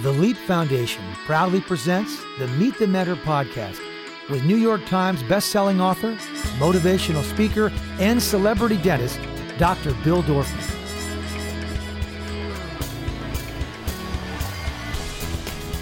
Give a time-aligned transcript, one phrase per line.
[0.00, 3.78] The Leap Foundation proudly presents the Meet the Mentor podcast
[4.30, 6.14] with New York Times bestselling author,
[6.58, 9.20] motivational speaker, and celebrity dentist,
[9.58, 9.92] Dr.
[10.02, 10.78] Bill Dorfman.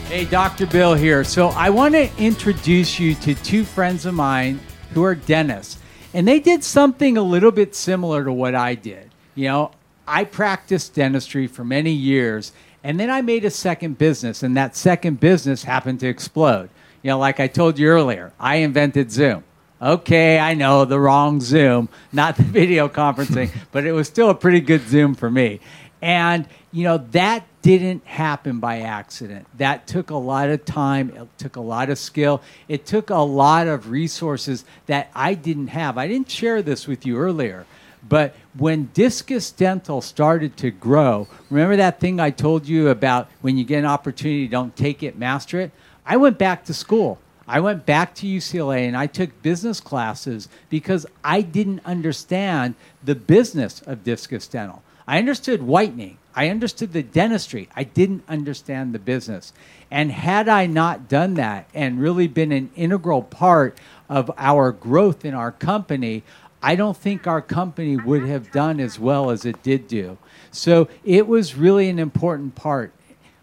[0.09, 0.67] Hey, Dr.
[0.67, 1.23] Bill here.
[1.23, 4.59] So, I want to introduce you to two friends of mine
[4.93, 5.79] who are dentists.
[6.15, 9.13] And they did something a little bit similar to what I did.
[9.37, 9.71] You know,
[10.09, 14.77] I practiced dentistry for many years, and then I made a second business, and that
[14.77, 16.71] second business happened to explode.
[17.03, 19.45] You know, like I told you earlier, I invented Zoom.
[19.83, 24.35] Okay, I know the wrong Zoom, not the video conferencing, but it was still a
[24.35, 25.61] pretty good Zoom for me.
[26.03, 29.47] And, you know, that didn't happen by accident.
[29.59, 33.17] That took a lot of time, it took a lot of skill, it took a
[33.17, 35.99] lot of resources that I didn't have.
[35.99, 37.67] I didn't share this with you earlier.
[38.09, 43.57] But when Discus Dental started to grow, remember that thing I told you about when
[43.57, 45.71] you get an opportunity, don't take it, master it?
[46.07, 47.19] I went back to school.
[47.47, 53.17] I went back to UCLA and I took business classes because I didn't understand the
[53.17, 54.83] business of Discus Dental.
[55.07, 56.19] I understood whitening.
[56.35, 57.69] I understood the dentistry.
[57.75, 59.53] I didn't understand the business.
[59.91, 63.77] And had I not done that and really been an integral part
[64.09, 66.23] of our growth in our company,
[66.63, 70.19] I don't think our company would have done as well as it did do.
[70.51, 72.93] So it was really an important part.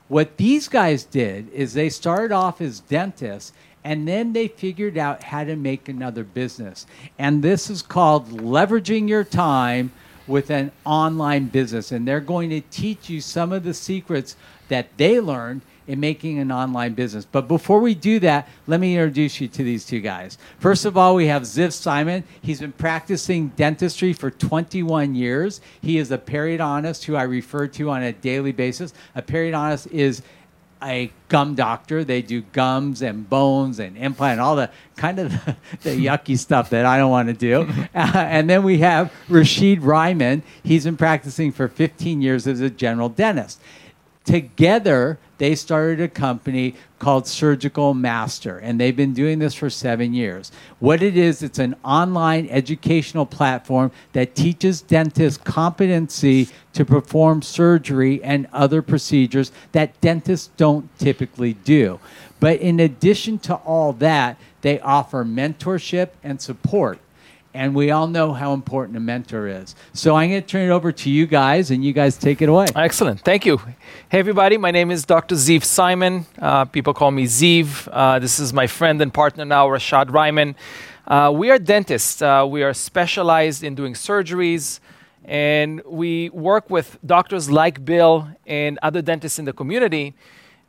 [0.07, 5.23] What these guys did is they started off as dentists and then they figured out
[5.23, 6.85] how to make another business.
[7.17, 9.91] And this is called leveraging your time
[10.27, 11.91] with an online business.
[11.91, 14.35] And they're going to teach you some of the secrets
[14.67, 17.25] that they learned in making an online business.
[17.25, 20.37] But before we do that, let me introduce you to these two guys.
[20.59, 22.23] First of all, we have Ziv Simon.
[22.41, 25.61] He's been practicing dentistry for 21 years.
[25.81, 28.93] He is a periodontist who I refer to on a daily basis.
[29.15, 30.21] A periodontist is
[30.83, 32.03] a gum doctor.
[32.03, 36.37] They do gums and bones and implant and all the kind of the, the yucky
[36.37, 37.67] stuff that I don't want to do.
[37.97, 40.43] Uh, and then we have Rashid Ryman.
[40.61, 43.59] He's been practicing for 15 years as a general dentist.
[44.27, 50.13] Together, they started a company called Surgical Master, and they've been doing this for seven
[50.13, 50.51] years.
[50.79, 58.21] What it is, it's an online educational platform that teaches dentists competency to perform surgery
[58.21, 61.97] and other procedures that dentists don't typically do.
[62.41, 66.99] But in addition to all that, they offer mentorship and support
[67.57, 69.75] and we all know how important a mentor is.
[69.91, 72.49] So I'm going to turn it over to you guys, and you guys take it
[72.49, 72.67] away.
[72.75, 73.21] Excellent.
[73.21, 73.57] Thank you.
[74.09, 74.57] Hey, everybody.
[74.57, 75.33] My name is Dr.
[75.33, 76.27] Ziv Simon.
[76.39, 77.89] Uh, people call me Ziv.
[77.91, 80.55] Uh, this is my friend and partner now, Rashad Ryman.
[81.07, 82.21] Uh, we are dentists.
[82.21, 84.79] Uh, we are specialized in doing surgeries,
[85.25, 90.13] and we work with doctors like Bill and other dentists in the community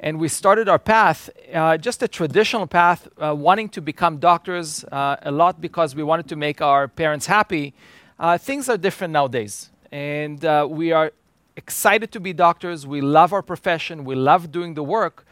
[0.01, 4.85] and we started our path, uh, just a traditional path, uh, wanting to become doctors
[4.85, 7.75] uh, a lot because we wanted to make our parents happy.
[8.19, 11.13] Uh, things are different nowadays, and uh, we are
[11.57, 12.87] excited to be doctors.
[12.87, 15.25] We love our profession, we love doing the work.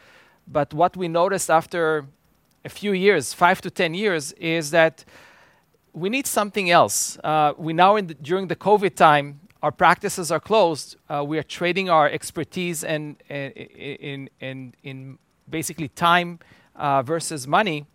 [0.49, 2.05] But what we noticed after
[2.63, 5.03] a few years, five to 10 years, is that
[5.93, 7.17] we need something else.
[7.23, 11.43] Uh, we now, the, during the COVID time, our practices are closed, uh, we are
[11.43, 15.17] trading our expertise and, in, in, in
[15.49, 16.39] basically time
[16.75, 17.85] uh, versus money.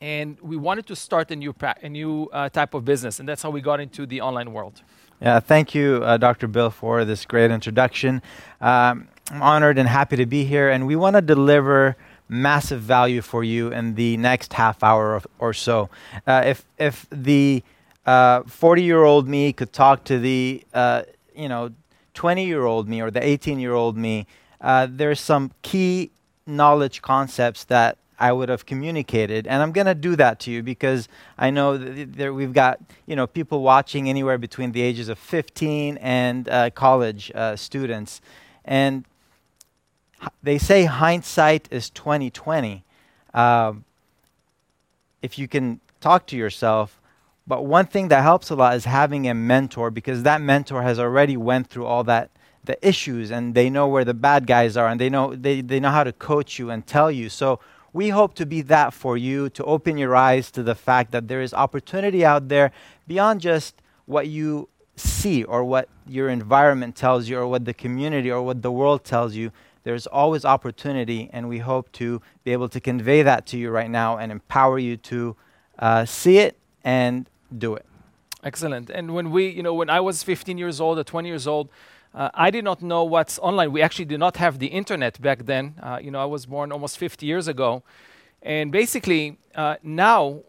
[0.00, 3.28] And we wanted to start a new, pra- a new uh, type of business, and
[3.28, 4.82] that's how we got into the online world.
[5.22, 6.46] Yeah, thank you, uh, Dr.
[6.46, 8.20] Bill, for this great introduction.
[8.60, 11.96] Um, I'm honored and happy to be here, and we want to deliver
[12.28, 15.88] massive value for you in the next half hour or so.
[16.26, 17.62] Uh, if if the
[18.06, 21.02] 40 year old me could talk to the, uh,
[21.34, 21.70] you know,
[22.14, 24.26] 20 year old me or the 18 year old me,
[24.60, 26.10] uh, there's some key
[26.46, 29.46] knowledge concepts that I would have communicated.
[29.46, 33.16] And I'm going to do that to you because I know that we've got you
[33.16, 38.20] know people watching anywhere between the ages of 15 and uh, college uh, students,
[38.64, 39.04] and
[40.42, 42.84] they say hindsight is 2020.
[43.34, 43.84] Um,
[45.20, 47.00] if you can talk to yourself,
[47.46, 50.98] but one thing that helps a lot is having a mentor because that mentor has
[50.98, 52.30] already went through all that
[52.64, 55.78] the issues and they know where the bad guys are and they know they, they
[55.78, 57.28] know how to coach you and tell you.
[57.28, 57.60] So
[57.92, 61.28] we hope to be that for you to open your eyes to the fact that
[61.28, 62.72] there is opportunity out there
[63.06, 68.30] beyond just what you see or what your environment tells you or what the community
[68.30, 69.52] or what the world tells you.
[69.84, 73.88] There's always opportunity, and we hope to be able to convey that to you right
[73.88, 75.36] now and empower you to
[75.78, 77.86] uh, see it and do it.
[78.42, 78.90] Excellent.
[78.90, 81.68] And when we, you know, when I was 15 years old or 20 years old,
[82.14, 83.72] Uh, I did not know what's online.
[83.72, 85.74] We actually did not have the internet back then.
[85.82, 87.82] Uh, you know, I was born almost 50 years ago.
[88.40, 90.40] And basically, uh, now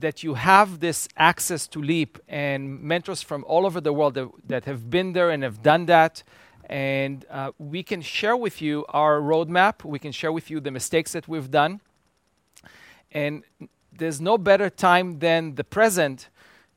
[0.00, 4.28] that you have this access to Leap and mentors from all over the world that,
[4.48, 6.22] that have been there and have done that,
[6.70, 9.84] and uh, we can share with you our roadmap.
[9.84, 11.80] We can share with you the mistakes that we've done.
[13.10, 13.42] And
[13.98, 16.30] there's no better time than the present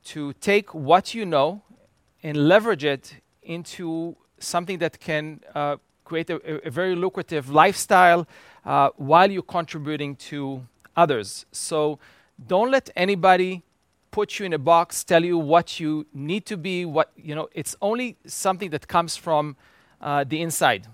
[0.06, 1.62] to take what you know
[2.24, 8.28] and leverage it into something that can uh, create a, a, very lucrative lifestyle
[8.66, 10.66] uh, while you're contributing to
[10.96, 11.46] others.
[11.52, 12.00] So
[12.48, 13.64] don't let anybody
[14.12, 16.86] put you in a box, tell you what you need to be.
[16.86, 19.58] What you know, it's only something that comes from
[20.00, 20.88] uh, the inside.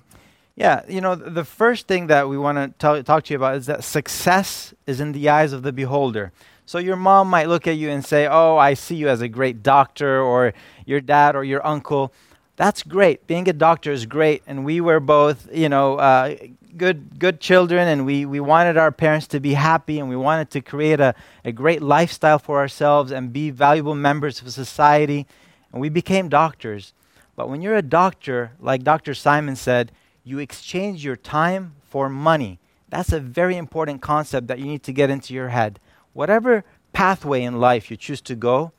[0.56, 3.66] Yeah, you know, the first thing that we want to talk to you about is
[3.68, 6.31] that success is in the eyes of the beholder.
[6.71, 9.27] So your mom might look at you and say, "Oh, I see you as a
[9.27, 10.53] great doctor," or
[10.85, 12.13] your dad or your uncle
[12.62, 13.25] that's great.
[13.25, 16.35] Being a doctor is great, and we were both, you know, uh,
[16.77, 20.51] good good children, and we we wanted our parents to be happy, and we wanted
[20.51, 25.25] to create a, a great lifestyle for ourselves and be valuable members of society,
[25.71, 26.94] and we became doctors.
[27.35, 29.15] But when you're a doctor, like Dr.
[29.15, 29.91] Simon said,
[30.23, 32.59] you exchange your time for money.
[32.89, 35.79] That's a very important concept that you need to get into your head.
[36.13, 36.63] Whatever
[36.94, 38.72] pathway in life you choose to go,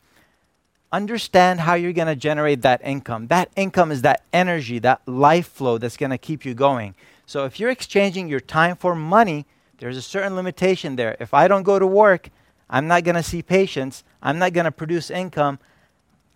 [0.92, 3.28] understand how you're going to generate that income.
[3.28, 6.94] That income is that energy, that life flow that's going to keep you going.
[7.24, 9.46] So if you're exchanging your time for money,
[9.78, 11.16] there's a certain limitation there.
[11.18, 12.28] If I don't go to work,
[12.68, 15.58] I'm not going to see patients, I'm not going to produce income,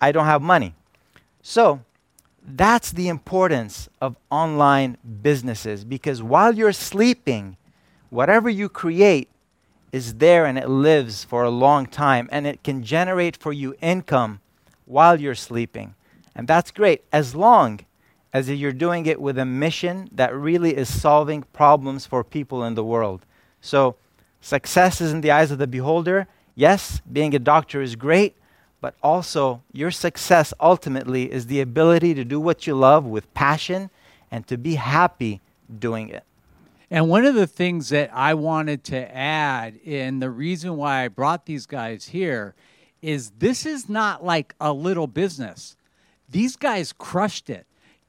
[0.00, 0.74] I don't have money.
[1.42, 1.82] So
[2.42, 7.56] that's the importance of online businesses because while you're sleeping,
[8.10, 9.28] whatever you create
[9.96, 13.74] is there and it lives for a long time and it can generate for you
[13.80, 14.40] income
[14.84, 15.94] while you're sleeping.
[16.34, 17.80] And that's great as long
[18.30, 22.74] as you're doing it with a mission that really is solving problems for people in
[22.74, 23.24] the world.
[23.62, 23.96] So,
[24.42, 26.26] success is in the eyes of the beholder.
[26.54, 28.36] Yes, being a doctor is great,
[28.82, 33.88] but also your success ultimately is the ability to do what you love with passion
[34.30, 35.40] and to be happy
[35.78, 36.24] doing it.
[36.90, 41.08] And one of the things that I wanted to add, and the reason why I
[41.08, 42.54] brought these guys here,
[43.02, 45.76] is this is not like a little business.
[46.28, 47.66] These guys crushed it.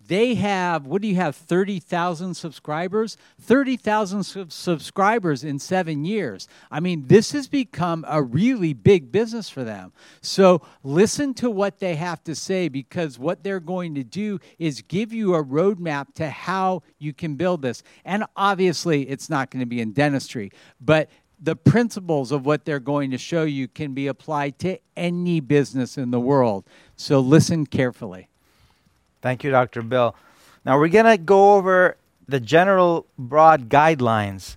[0.07, 3.17] They have, what do you have, 30,000 subscribers?
[3.41, 6.47] 30,000 sub- subscribers in seven years.
[6.71, 9.91] I mean, this has become a really big business for them.
[10.21, 14.81] So listen to what they have to say because what they're going to do is
[14.81, 17.83] give you a roadmap to how you can build this.
[18.05, 21.09] And obviously, it's not going to be in dentistry, but
[21.39, 25.97] the principles of what they're going to show you can be applied to any business
[25.97, 26.65] in the world.
[26.95, 28.29] So listen carefully.
[29.27, 29.81] Thank you, Dr.
[29.81, 30.15] Bill.
[30.63, 31.97] Now we're going to go over
[32.29, 34.55] the general broad guidelines,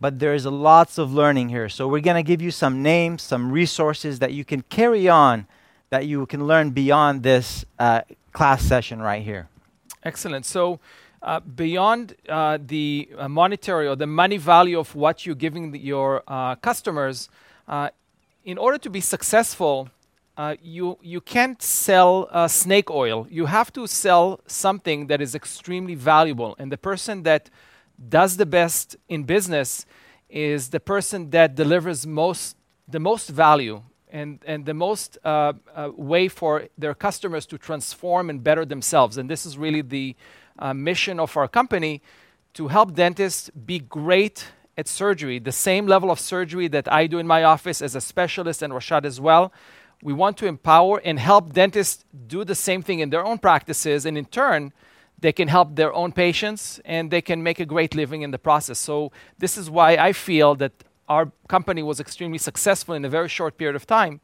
[0.00, 1.68] but there's lots of learning here.
[1.68, 5.46] So we're going to give you some names, some resources that you can carry on
[5.90, 8.00] that you can learn beyond this uh,
[8.32, 9.48] class session right here.
[10.02, 10.44] Excellent.
[10.44, 10.80] So
[11.22, 15.78] uh, beyond uh, the uh, monetary or the money value of what you're giving the,
[15.78, 17.28] your uh, customers,
[17.68, 17.90] uh,
[18.44, 19.88] in order to be successful,
[20.62, 23.26] you, you can't sell snake oil.
[23.30, 26.56] You have to sell something that is extremely valuable.
[26.58, 27.50] And the person that
[28.08, 29.86] does the best in business
[30.28, 32.56] is the person that delivers most,
[32.88, 33.82] the most value
[34.12, 39.18] and, and the most uh, uh, way for their customers to transform and better themselves.
[39.18, 40.16] And this is really the,
[40.60, 42.02] uh, mission of our company
[42.54, 47.18] to help dentists be great at surgery, the same level of surgery that I do
[47.18, 49.52] in my office as a specialist and Rashad as well.
[50.02, 54.06] We want to empower and help dentists do the same thing in their own practices,
[54.06, 54.72] and in turn,
[55.18, 58.38] they can help their own patients and they can make a great living in the
[58.38, 58.78] process.
[58.78, 60.72] So, this is why I feel that
[61.08, 64.20] our company was extremely successful in a very short period of time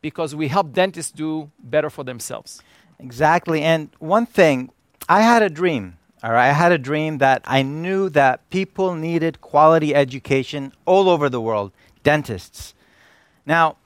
[0.00, 2.62] because we help dentists do better for themselves.
[2.98, 3.62] Exactly.
[3.62, 4.70] And one thing
[5.08, 5.96] I had a dream.
[6.22, 11.08] All right, I had a dream that I knew that people needed quality education all
[11.08, 11.72] over the world,
[12.02, 12.74] dentists.
[13.46, 13.76] Now,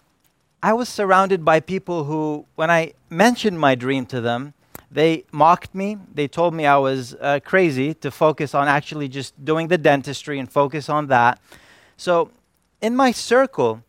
[0.65, 4.55] I was surrounded by people who, when I mentioned my dream to them,
[4.91, 5.99] they mocked me.
[6.15, 10.39] They told me I was uh, crazy to focus on actually just doing the dentistry
[10.39, 11.39] and focus on that.
[11.99, 12.31] So,
[12.81, 13.83] in my circle,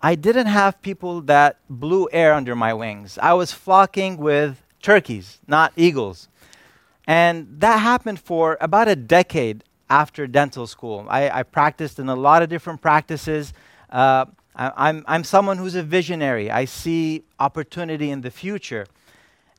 [0.00, 3.20] I didn't have people that blew air under my wings.
[3.22, 6.28] I was flocking with turkeys, not eagles.
[7.06, 11.06] And that happened for about a decade after dental school.
[11.08, 13.52] I, I practiced in a lot of different practices.
[13.88, 14.24] Uh,
[14.56, 16.50] I'm, I'm someone who's a visionary.
[16.50, 18.86] I see opportunity in the future.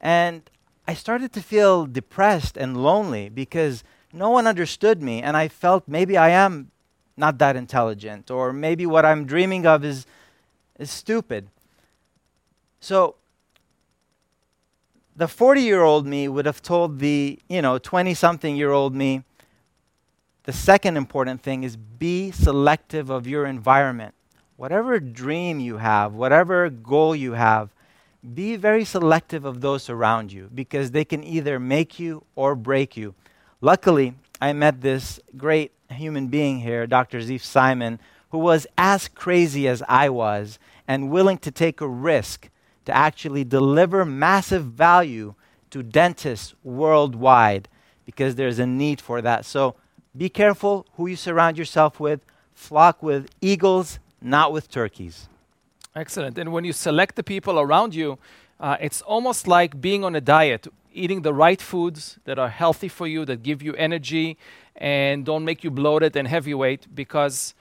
[0.02, 0.50] And
[0.88, 5.88] I started to feel depressed and lonely because no one understood me, and I felt
[5.88, 6.72] maybe I am
[7.16, 10.06] not that intelligent, or maybe what I'm dreaming of is,
[10.80, 11.50] is stupid.
[12.80, 13.16] So,
[15.16, 18.96] the 40 year old me would have told the, you know, 20 something year old
[18.96, 19.24] me,
[20.44, 24.14] the second important thing is be selective of your environment.
[24.58, 27.70] Whatever dream you have, whatever goal you have,
[28.34, 32.98] be very selective of those around you because they can either make you or break
[32.98, 33.14] you.
[33.62, 37.20] Luckily, I met this great human being here, Dr.
[37.20, 38.00] Ziv Simon,
[38.32, 42.50] who was as crazy as I was and willing to take a risk
[42.86, 45.36] to actually deliver massive value
[45.70, 47.70] to dentists worldwide
[48.06, 49.46] because there's a need for that.
[49.46, 49.76] So
[50.16, 52.22] be careful who you surround yourself with.
[52.56, 55.28] Flock with eagles, not with turkeys.
[55.96, 56.38] Excellent.
[56.38, 58.18] And when you select the people around you,
[58.60, 62.88] uh, it's almost like being on a diet, eating the right foods that are healthy
[62.88, 64.38] for you, that give you energy,
[64.76, 67.54] and don't make you bloated and heavyweight because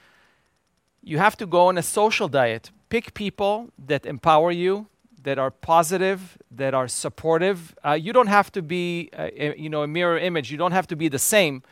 [1.03, 2.71] you have to go on a social diet.
[2.89, 4.87] Pick people that empower you,
[5.23, 7.75] that are positive, that are supportive.
[7.85, 10.51] Uh, you don't have to be, uh, you know, a mirror image.
[10.51, 11.63] You don't have to be the same,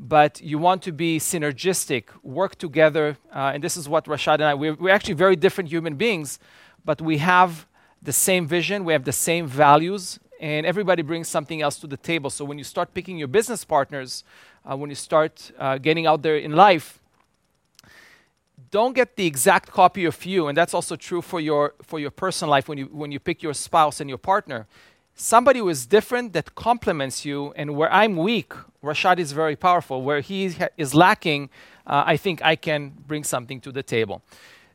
[0.00, 3.18] but you want to be synergistic, work together.
[3.34, 6.38] Uh, and this is what Rashad and I, we're, we're actually very different human beings,
[6.86, 7.66] but we have
[8.02, 11.98] the same vision, we have the same values, and everybody brings something else to the
[11.98, 12.30] table.
[12.30, 14.24] So when you start picking your business partners,
[14.64, 16.98] uh, when you start uh, getting out there in life,
[18.70, 22.10] don't get the exact copy of you, and that's also true for your for your
[22.10, 24.66] personal life when you when you pick your spouse and your partner.
[25.22, 30.00] Somebody who is different that complements you, and where I'm weak, Rashad is very powerful.
[30.00, 31.50] Where he is lacking,
[31.86, 34.22] uh, I think I can bring something to the table.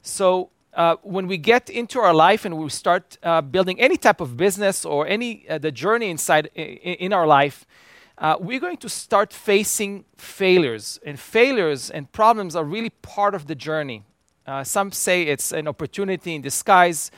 [0.04, 4.22] So uh, when we get into our life and we start uh, building any type
[4.22, 6.68] of business or any uh, the journey inside in,
[7.06, 7.66] in our life,
[8.20, 11.00] uh, we're going to start facing failures.
[11.04, 14.04] And failures and problems are really part of the journey.
[14.46, 17.10] Uh, some say it's an opportunity in disguise.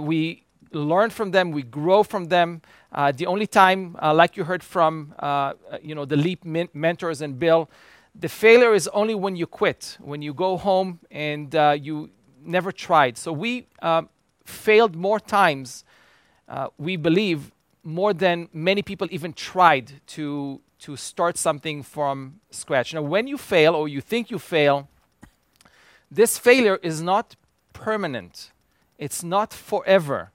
[0.00, 2.62] We learn from them, we grow from them.
[2.92, 5.52] Uh, the only time, uh, like you heard from uh,
[5.82, 7.70] you know, the Leap mentors and Bill,
[8.14, 12.10] the failure is only when you quit, when you go home and you
[12.44, 13.16] never tried.
[13.16, 13.66] So we
[14.44, 15.84] failed more times,
[16.76, 17.52] we believe,
[17.84, 22.92] more than many people even tried to, to start something from scratch.
[22.92, 24.88] Now, when you fail or you think you fail,
[26.10, 27.36] this failure is not
[27.72, 28.52] permanent,
[28.98, 30.31] it's not forever.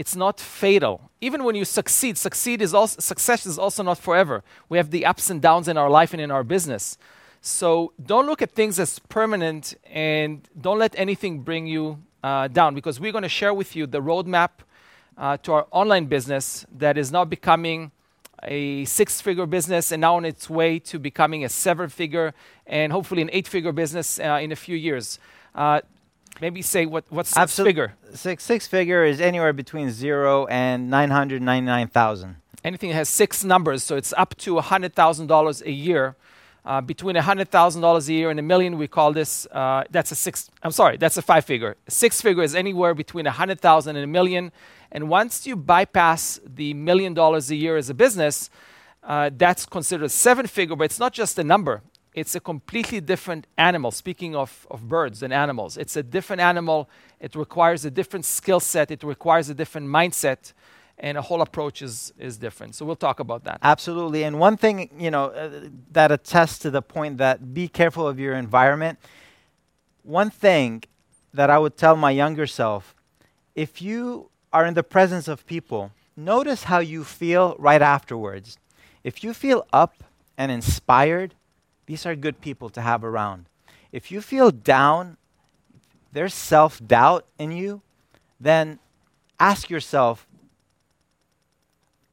[0.00, 1.10] It's not fatal.
[1.20, 4.42] Even when you succeed, succeed is also, success is also not forever.
[4.70, 6.96] We have the ups and downs in our life and in our business.
[7.42, 12.74] So don't look at things as permanent and don't let anything bring you uh, down
[12.74, 14.52] because we're going to share with you the roadmap
[15.18, 17.90] uh, to our online business that is now becoming
[18.44, 22.32] a six figure business and now on its way to becoming a seven figure
[22.66, 25.18] and hopefully an eight figure business uh, in a few years.
[26.40, 27.94] Maybe say what, what's six figure?
[28.14, 32.36] Six, six figure is anywhere between zero and 999,000.
[32.64, 36.16] Anything that has six numbers, so it's up to $100,000 a year.
[36.62, 40.50] Uh, between $100,000 a year and a million, we call this, uh, that's a six,
[40.62, 41.76] I'm sorry, that's a five figure.
[41.88, 44.52] Six figure is anywhere between 100,000 and a million.
[44.92, 48.50] And once you bypass the million dollars a year as a business,
[49.02, 51.82] uh, that's considered a seven figure, but it's not just a number.
[52.12, 53.90] It's a completely different animal.
[53.92, 56.88] Speaking of, of birds and animals, it's a different animal.
[57.20, 58.90] It requires a different skill set.
[58.90, 60.52] It requires a different mindset
[61.00, 62.74] and a whole approach is, is different.
[62.74, 63.58] So we'll talk about that.
[63.62, 64.22] Absolutely.
[64.22, 68.20] And one thing, you know, uh, that attests to the point that be careful of
[68.20, 68.98] your environment.
[70.02, 70.84] One thing
[71.32, 72.94] that I would tell my younger self,
[73.54, 78.58] if you are in the presence of people, notice how you feel right afterwards.
[79.02, 80.04] If you feel up
[80.36, 81.34] and inspired,
[81.90, 83.46] these are good people to have around.
[83.90, 85.16] If you feel down,
[86.12, 87.82] there's self doubt in you,
[88.38, 88.78] then
[89.40, 90.24] ask yourself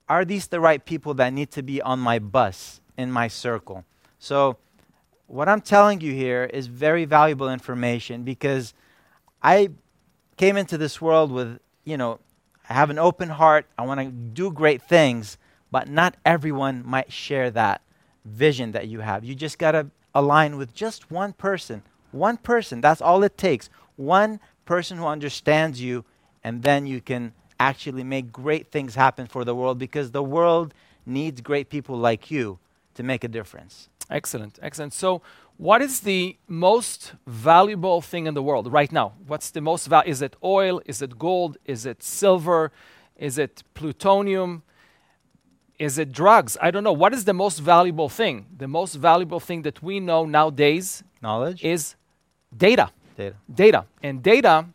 [0.09, 3.85] are these the right people that need to be on my bus, in my circle?
[4.17, 4.57] So,
[5.27, 8.73] what I'm telling you here is very valuable information because
[9.43, 9.69] I
[10.37, 12.19] came into this world with, you know,
[12.67, 13.67] I have an open heart.
[13.77, 15.37] I want to do great things,
[15.69, 17.81] but not everyone might share that
[18.27, 19.23] vision that you have.
[19.23, 21.83] You just got to align with just one person.
[22.11, 22.81] One person.
[22.81, 23.69] That's all it takes.
[23.95, 26.05] One person who understands you,
[26.43, 30.73] and then you can actually make great things happen for the world because the world
[31.05, 32.59] needs great people like you
[32.93, 33.89] to make a difference.
[34.09, 34.59] Excellent.
[34.61, 34.93] Excellent.
[34.93, 35.21] So,
[35.57, 39.13] what is the most valuable thing in the world right now?
[39.25, 40.11] What's the most valuable?
[40.11, 40.81] Is it oil?
[40.85, 41.57] Is it gold?
[41.65, 42.71] Is it silver?
[43.17, 44.61] Is it plutonium?
[45.79, 46.57] Is it drugs?
[46.61, 46.93] I don't know.
[46.93, 48.47] What is the most valuable thing?
[48.57, 51.63] The most valuable thing that we know nowadays Knowledge?
[51.63, 51.95] is
[52.55, 52.89] data.
[53.15, 53.35] Data.
[53.53, 53.85] Data.
[54.01, 54.65] And data,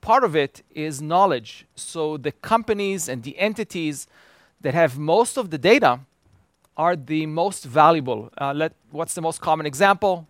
[0.00, 1.66] part of it is knowledge.
[1.76, 4.08] So the companies and the entities
[4.60, 6.00] that have most of the data
[6.76, 8.30] are the most valuable.
[8.40, 10.26] Uh, let, what's the most common example?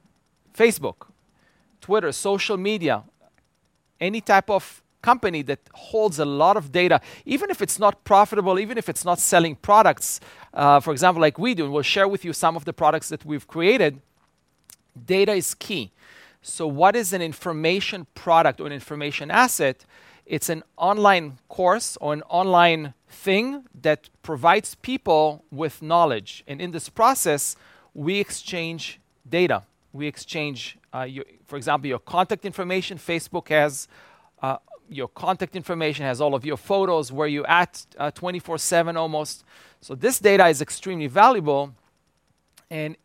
[0.55, 1.07] Facebook,
[1.81, 3.05] Twitter, social media,
[4.01, 8.59] any type of company that holds a lot of data, even if it's not profitable,
[8.59, 10.21] even if it's not selling products,
[10.55, 13.09] uh, for example, like we do, and we'll share with you some of the products
[13.09, 14.01] that we've created,
[15.07, 15.91] data is key.
[16.43, 19.85] So, what is an information product or an information asset?
[20.27, 26.43] It's an online course or an online thing that provides people with knowledge.
[26.47, 27.57] And in this process,
[27.95, 29.63] we exchange data.
[29.93, 32.99] We exchange, uh, your, for example, your contact information.
[32.99, 33.89] Facebook has
[34.43, 34.57] uh,
[34.95, 39.45] your contact information, has all of your photos, where you at uh, 24 7 almost.
[39.81, 41.75] So, this data is extremely valuable.
[42.71, 42.97] And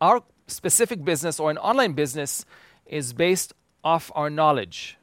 [0.00, 2.44] our specific business or an online business
[2.86, 3.54] is based
[3.84, 4.98] off our knowledge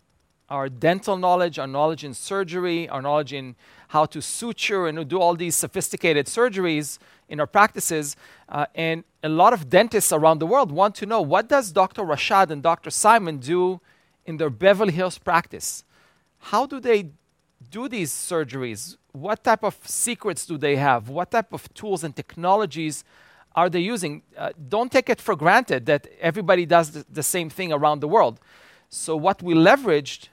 [0.49, 3.55] our dental knowledge, our knowledge in surgery, our knowledge in
[3.89, 8.15] how to suture and do all these sophisticated surgeries in our practices.
[8.47, 12.03] Uh, and a lot of dentists around the world want to know what does Dr.
[12.03, 12.91] Rashad and Dr.
[12.91, 13.81] Simon do
[14.25, 15.83] in their Beverly Hills practice?
[16.51, 17.09] How do they
[17.71, 18.97] do these surgeries?
[19.13, 21.09] What type of secrets do they have?
[21.09, 23.03] What type of tools and technologies
[23.55, 24.21] are they using?
[24.37, 28.07] Uh, don't take it for granted that everybody does the, the same thing around the
[28.07, 28.39] world.
[28.89, 30.27] So, what we leveraged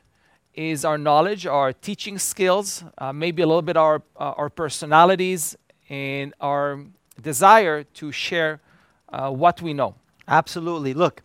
[0.55, 5.57] is our knowledge, our teaching skills, uh, maybe a little bit our, uh, our personalities,
[5.89, 6.85] and our
[7.23, 8.61] desire to share
[9.09, 9.95] uh, what we know.
[10.29, 10.93] Absolutely.
[10.93, 11.23] Look,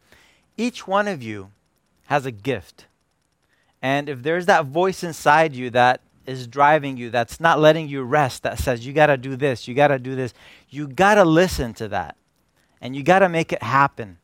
[0.55, 1.51] each one of you
[2.05, 2.85] has a gift.
[3.81, 8.03] And if there's that voice inside you that is driving you, that's not letting you
[8.03, 10.33] rest, that says, you got to do this, you got to do this,
[10.69, 12.15] you got to listen to that.
[12.81, 14.17] And you got to make it happen.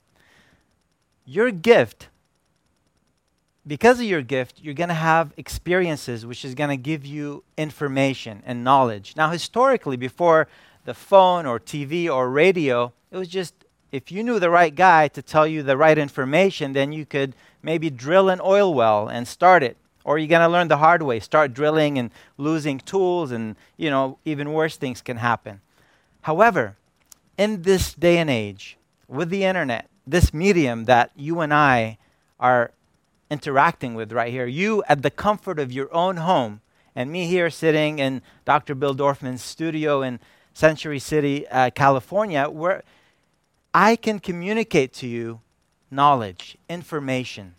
[1.25, 2.09] Your gift
[3.65, 7.43] because of your gift, you're going to have experiences which is going to give you
[7.57, 9.13] information and knowledge.
[9.15, 10.47] Now, historically, before
[10.85, 13.53] the phone or TV or radio, it was just
[13.91, 17.35] if you knew the right guy to tell you the right information, then you could
[17.63, 19.77] maybe drill an oil well and start it.
[20.05, 23.89] Or you're going to learn the hard way, start drilling and losing tools, and you
[23.89, 25.61] know, even worse things can happen.
[26.21, 26.75] However,
[27.37, 31.97] in this day and age, with the internet, this medium that you and I
[32.39, 32.71] are
[33.29, 34.45] interacting with right here.
[34.45, 36.61] You at the comfort of your own home,
[36.95, 38.75] and me here sitting in Dr.
[38.75, 40.19] Bill Dorfman's studio in
[40.53, 42.83] Century City, uh, California, where
[43.73, 45.41] I can communicate to you
[45.93, 47.55] knowledge, information,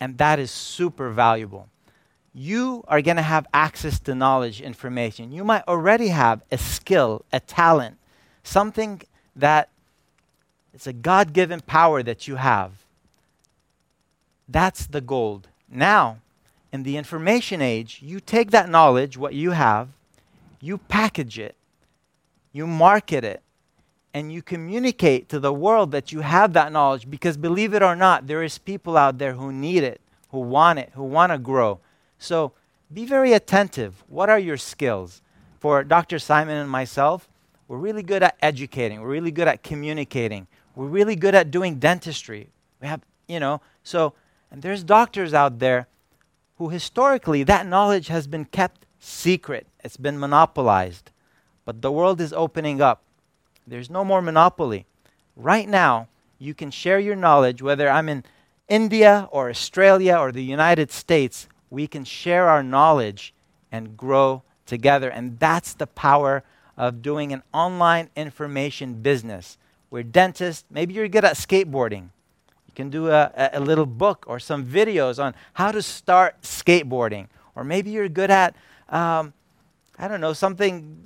[0.00, 1.68] and that is super valuable.
[2.32, 5.32] You are going to have access to knowledge, information.
[5.32, 7.96] You might already have a skill, a talent,
[8.42, 9.02] something
[9.36, 9.68] that
[10.72, 12.84] it's a God given power that you have
[14.48, 15.48] that's the gold.
[15.68, 16.18] Now,
[16.72, 19.88] in the information age, you take that knowledge, what you have,
[20.60, 21.56] you package it,
[22.52, 23.42] you market it,
[24.14, 27.96] and you communicate to the world that you have that knowledge because believe it or
[27.96, 30.00] not, there is people out there who need it,
[30.30, 31.80] who want it, who want to grow.
[32.18, 32.52] So
[32.92, 34.04] be very attentive.
[34.08, 35.20] What are your skills?
[35.58, 36.18] For Dr.
[36.18, 37.28] Simon and myself,
[37.66, 39.00] we're really good at educating.
[39.00, 40.46] We're really good at communicating.
[40.76, 42.50] We're really good at doing dentistry.
[42.80, 44.12] We have, you know, so
[44.50, 45.88] and there's doctors out there
[46.58, 51.10] who historically that knowledge has been kept secret, it's been monopolized.
[51.64, 53.03] But the world is opening up.
[53.66, 54.86] There's no more monopoly.
[55.36, 58.24] Right now, you can share your knowledge, whether I'm in
[58.68, 63.34] India or Australia or the United States, we can share our knowledge
[63.70, 65.10] and grow together.
[65.10, 66.42] And that's the power
[66.76, 69.58] of doing an online information business.
[69.90, 72.08] We're dentists, maybe you're good at skateboarding.
[72.66, 77.28] You can do a, a little book or some videos on how to start skateboarding.
[77.54, 78.56] Or maybe you're good at,
[78.88, 79.32] um,
[79.98, 80.96] I don't know, something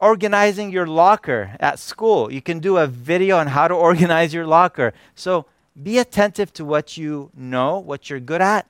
[0.00, 2.32] organizing your locker at school.
[2.32, 4.92] You can do a video on how to organize your locker.
[5.14, 5.46] So
[5.80, 8.66] be attentive to what you know, what you're good at,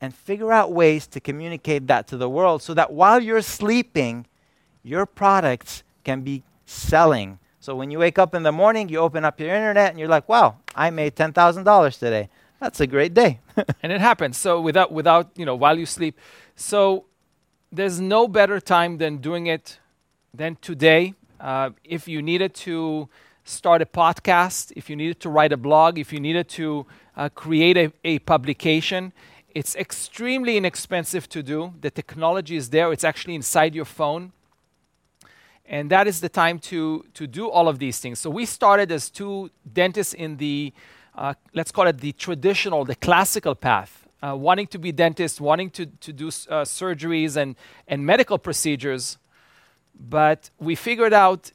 [0.00, 4.26] and figure out ways to communicate that to the world so that while you're sleeping,
[4.82, 9.24] your products can be selling so when you wake up in the morning, you open
[9.24, 12.28] up your internet and you're like, wow, I made $10,000 today.
[12.58, 13.38] That's a great day.
[13.84, 14.36] and it happens.
[14.36, 16.18] So without, without, you know, while you sleep.
[16.56, 17.04] So
[17.70, 19.78] there's no better time than doing it
[20.34, 21.14] than today.
[21.38, 23.08] Uh, if you needed to
[23.44, 27.28] start a podcast, if you needed to write a blog, if you needed to uh,
[27.28, 29.12] create a, a publication,
[29.54, 31.74] it's extremely inexpensive to do.
[31.80, 34.32] The technology is there, it's actually inside your phone.
[35.66, 38.18] And that is the time to, to do all of these things.
[38.18, 40.72] So we started as two dentists in the,
[41.14, 45.70] uh, let's call it the traditional, the classical path, uh, wanting to be dentists, wanting
[45.70, 49.18] to, to do uh, surgeries and, and medical procedures.
[49.98, 51.52] But we figured out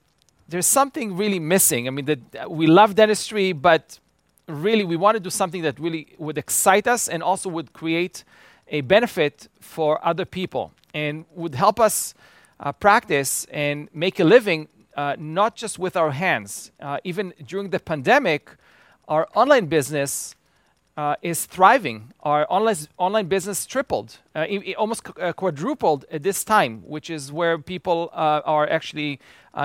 [0.48, 1.88] there's something really missing.
[1.88, 2.20] I mean, the,
[2.50, 4.00] we love dentistry, but
[4.48, 8.24] really we want to do something that really would excite us and also would create
[8.70, 12.14] a benefit for other people and would help us
[12.60, 16.72] uh, practice and make a living uh, not just with our hands.
[16.80, 18.50] Uh, even during the pandemic,
[19.08, 20.36] our online business
[20.98, 22.12] uh, is thriving.
[22.24, 27.10] Our online, online business tripled, uh, it, it almost uh, quadrupled at this time, which
[27.10, 29.20] is where people are actually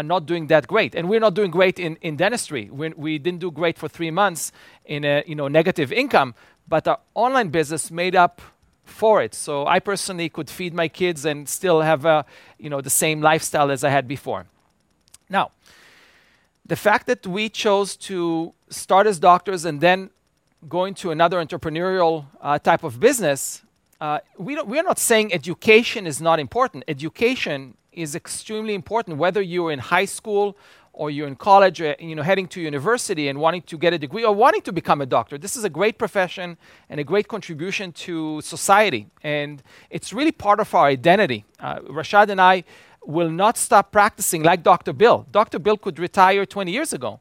[0.04, 0.94] not doing that great.
[0.94, 2.68] And we're not doing great in, in dentistry.
[2.70, 4.52] We're, we did not do great for three months
[4.84, 6.34] in a you know, negative income,
[6.68, 8.40] but our online business made up
[8.84, 9.34] for it.
[9.34, 12.24] So I personally could feed my kids and still have a,
[12.58, 14.46] you know, the same lifestyle as I had before.
[15.28, 15.50] Now,
[16.64, 20.10] the fact that we chose to start as doctors and then
[20.68, 23.62] go to another entrepreneurial uh, type of business,
[24.00, 26.84] uh, we, we are not saying education is not important.
[26.88, 30.56] Education is extremely important, whether you're in high school
[30.92, 33.98] or you're in college, or, you know, heading to university and wanting to get a
[33.98, 35.38] degree or wanting to become a doctor.
[35.38, 36.58] This is a great profession
[36.90, 39.06] and a great contribution to society.
[39.22, 41.44] And it's really part of our identity.
[41.58, 42.64] Uh, Rashad and I
[43.04, 44.92] will not stop practicing like Dr.
[44.92, 45.26] Bill.
[45.30, 45.58] Dr.
[45.58, 47.20] Bill could retire 20 years ago.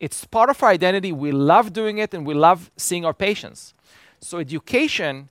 [0.00, 1.12] It's part of our identity.
[1.12, 3.74] We love doing it and we love seeing our patients.
[4.20, 5.28] So, education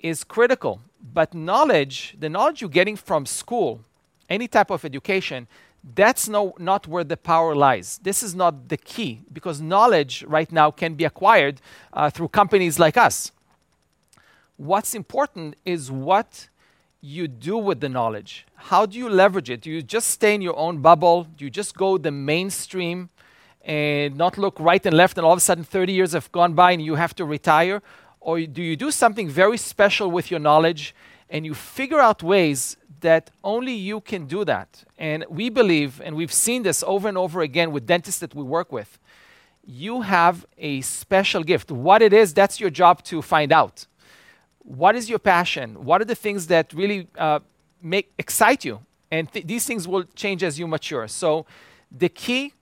[0.00, 0.80] is critical.
[1.12, 3.80] But knowledge, the knowledge you're getting from school,
[4.28, 5.48] any type of education,
[5.94, 7.98] that's no, not where the power lies.
[8.02, 11.60] This is not the key because knowledge right now can be acquired
[11.92, 13.32] uh, through companies like us.
[14.56, 16.48] What's important is what
[17.00, 18.46] you do with the knowledge.
[18.54, 19.62] How do you leverage it?
[19.62, 21.24] Do you just stay in your own bubble?
[21.24, 23.08] Do you just go the mainstream
[23.62, 26.54] and not look right and left and all of a sudden 30 years have gone
[26.54, 27.82] by and you have to retire?
[28.20, 30.94] Or do you do something very special with your knowledge
[31.30, 34.84] and you figure out ways that only you can do that.
[34.98, 38.42] And we believe, and we've seen this over and over again with dentists that we
[38.42, 38.98] work with,
[39.64, 41.70] you have a special gift.
[41.70, 43.86] What it is, that's your job to find out.
[44.58, 45.84] What is your passion?
[45.84, 47.40] What are the things that really uh,
[47.82, 48.80] make excite you?
[49.10, 51.08] And th- these things will change as you mature.
[51.08, 51.46] So
[51.90, 52.54] the key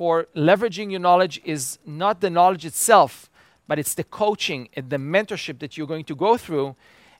[0.00, 3.28] for leveraging your knowledge is not the knowledge itself,
[3.68, 6.74] but it's the coaching and the mentorship that you're going to go through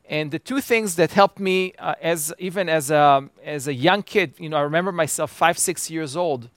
[0.09, 4.03] and the two things that helped me, uh, as even as a as a young
[4.03, 6.49] kid, you know, I remember myself five six years old.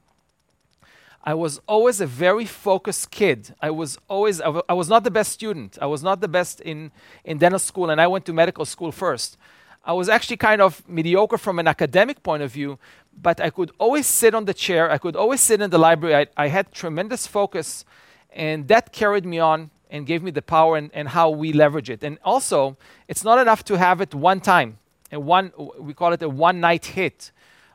[1.25, 3.53] I was always a very focused kid.
[3.61, 5.77] I was always I, w- I was not the best student.
[5.81, 6.91] I was not the best in
[7.25, 9.37] in dental school, and I went to medical school first.
[9.85, 12.79] I was actually kind of mediocre from an academic point of view,
[13.21, 14.89] but I could always sit on the chair.
[14.89, 16.15] I could always sit in the library.
[16.15, 17.83] I, I had tremendous focus,
[18.31, 21.89] and that carried me on and gave me the power and, and how we leverage
[21.89, 22.01] it.
[22.01, 24.77] And also, it's not enough to have it one time,
[25.11, 27.31] and one we call it a one night hit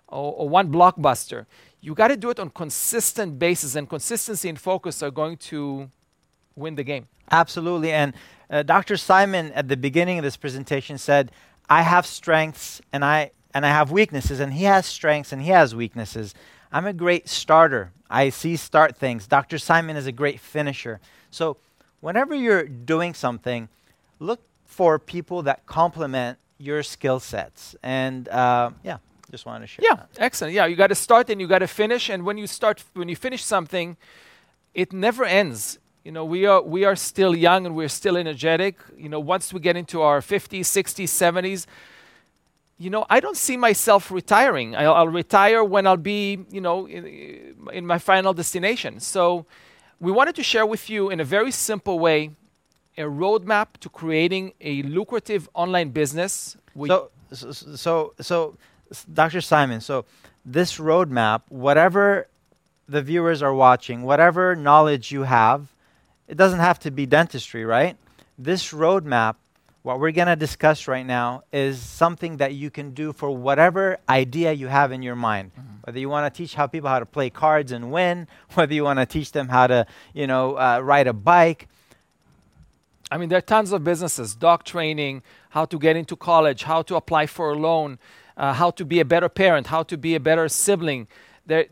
[0.09, 1.44] or, or one blockbuster.
[1.81, 5.90] You got to do it on consistent basis, and consistency and focus are going to
[6.57, 7.07] win the game.
[7.31, 7.92] Absolutely.
[7.92, 8.14] And
[8.51, 8.97] uh, Dr.
[8.97, 11.31] Simon at the beginning of this presentation said,
[11.68, 15.50] "I have strengths and I and I have weaknesses, and he has strengths and he
[15.50, 16.35] has weaknesses."
[16.70, 17.92] I'm a great starter.
[18.11, 19.26] I see start things.
[19.26, 19.59] Dr.
[19.59, 21.00] Simon is a great finisher.
[21.31, 21.57] So
[22.00, 23.68] whenever you're doing something,
[24.18, 27.76] look for people that complement your skill sets.
[27.83, 28.98] And uh, yeah,
[29.31, 29.85] just wanted to share.
[29.85, 30.09] Yeah, that.
[30.18, 30.54] excellent.
[30.54, 32.09] Yeah, you got to start and you got to finish.
[32.09, 33.96] And when you start, when you finish something,
[34.74, 35.78] it never ends.
[36.09, 38.77] You know, we are we are still young and we're still energetic.
[38.97, 41.66] You know, once we get into our 50s, 60s, 70s,
[42.79, 44.75] you know, I don't see myself retiring.
[44.75, 49.01] I'll, I'll retire when I'll be, you know, in, in my final destination.
[49.01, 49.44] So
[50.01, 52.31] we wanted to share with you in a very simple way
[52.97, 56.57] a roadmap to creating a lucrative online business.
[56.88, 58.57] So, so, so, so,
[59.12, 59.42] Dr.
[59.42, 60.07] Simon, so
[60.42, 62.29] this roadmap, whatever
[62.88, 65.75] the viewers are watching, whatever knowledge you have,
[66.29, 67.97] it doesn't have to be dentistry, right?
[68.38, 69.37] This roadmap
[69.88, 73.97] what we're going to discuss right now is something that you can do for whatever
[74.07, 75.53] idea you have in your mind.
[75.53, 75.75] Mm-hmm.
[75.85, 78.85] Whether you want to teach how people how to play cards and win, whether you
[78.85, 81.69] want to teach them how to, you know, uh, ride a bike.
[83.11, 86.83] I mean, there are tons of businesses, dog training, how to get into college, how
[86.83, 87.99] to apply for a loan,
[88.37, 91.09] uh, how to be a better parent, how to be a better sibling.
[91.47, 91.64] There,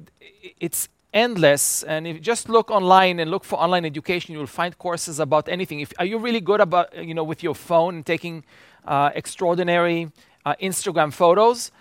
[0.58, 0.88] it's
[1.24, 1.82] endless.
[1.82, 5.18] And if you just look online and look for online education, you will find courses
[5.20, 5.80] about anything.
[5.80, 8.44] If, are you really good about, you know, with your phone and taking
[8.86, 10.10] uh, extraordinary
[10.44, 11.72] uh, Instagram photos?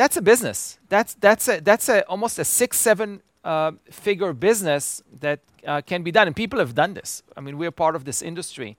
[0.00, 0.78] that's a business.
[0.88, 6.02] That's that's a, that's a almost a six seven uh, figure business that uh, can
[6.02, 7.22] be done, and people have done this.
[7.36, 8.78] I mean, we're part of this industry,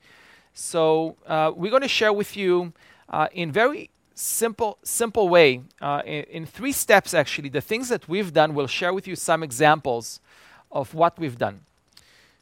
[0.54, 2.74] so uh, we're going to share with you
[3.10, 8.08] uh, in very simple simple way uh, in, in, three steps actually the things that
[8.08, 8.54] we've done.
[8.54, 10.20] We'll share with you some examples
[10.72, 11.62] of what we've done.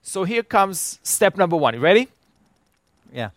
[0.02, 1.74] So here comes step number one.
[1.74, 2.08] You ready?
[3.14, 3.30] Yeah.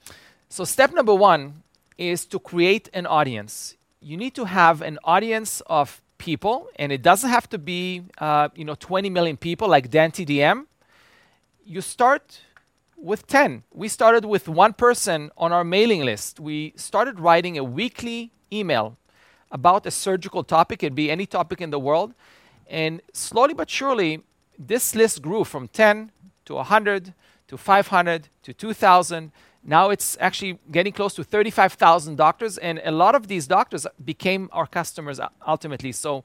[0.49, 1.63] So step number one
[1.99, 3.77] is to create an audience.
[4.01, 8.49] You need to have an audience of people, and it doesn't have to be, uh,
[8.55, 10.67] you know, 20 million people like DanTDM.
[11.65, 12.41] You start
[13.03, 13.65] with 10.
[13.73, 16.39] We started with one person on our mailing list.
[16.39, 18.97] We started writing a weekly email
[19.51, 20.83] about a surgical topic.
[20.83, 22.15] It'd be any topic in the world.
[22.69, 24.23] And slowly but surely,
[24.59, 26.13] this list grew from 10
[26.45, 27.13] to 100
[27.49, 29.33] to 500 to 2,000
[29.65, 34.49] now it's actually getting close to 35,000 doctors, and a lot of these doctors became
[34.53, 35.93] our customers uh, ultimately.
[35.93, 36.25] So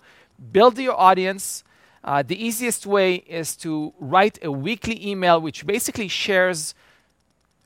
[0.52, 1.64] build your audience.
[2.08, 6.74] Uh, the easiest way is to write a weekly email which basically shares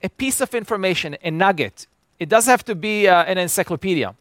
[0.02, 1.86] a piece of information, a nugget.
[2.20, 4.16] It doesn't have to be uh, an encyclopedia.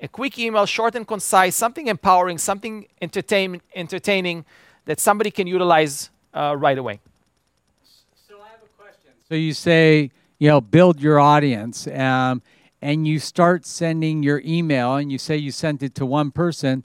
[0.00, 4.44] A quick email, short and concise, something empowering, something entertain- entertaining
[4.84, 7.00] that somebody can utilize uh, right away.
[8.28, 9.12] So I have a question.
[9.26, 11.86] So you say you know, build your audience.
[11.86, 12.42] Um,
[12.82, 16.84] and you start sending your email and you say you sent it to one person,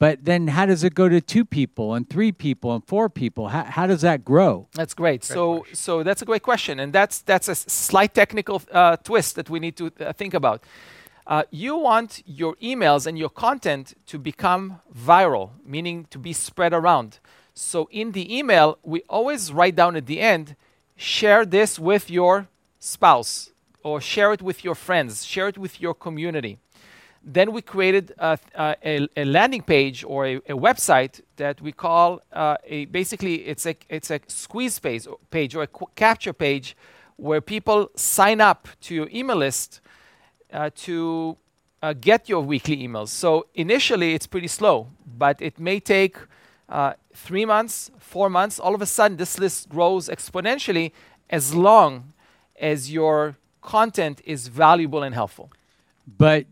[0.00, 3.48] but then how does it go to two people and three people and four people?
[3.48, 4.66] How, how does that grow?
[4.72, 5.20] That's great.
[5.20, 9.36] great so, so that's a great question, and that's that's a slight technical uh, twist
[9.36, 10.64] that we need to uh, think about.
[11.26, 16.72] Uh, you want your emails and your content to become viral, meaning to be spread
[16.72, 17.18] around.
[17.52, 20.56] So in the email, we always write down at the end,
[20.96, 23.50] share this with your spouse
[23.82, 26.58] or share it with your friends, share it with your community.
[27.22, 32.22] Then we created a, a, a landing page or a, a, website that we call
[32.32, 36.76] uh, a basically it's a it's a squeeze page, page or a capture page
[37.16, 39.82] where people sign up to your email list
[40.52, 41.36] uh, to
[41.82, 43.08] uh, get your weekly emails.
[43.08, 46.16] So initially it's pretty slow, but it may take
[46.68, 48.58] uh, three months, four months.
[48.58, 50.92] All of a sudden, this list grows exponentially
[51.28, 52.12] as long
[52.58, 55.50] as your content is valuable and helpful.
[56.06, 56.46] But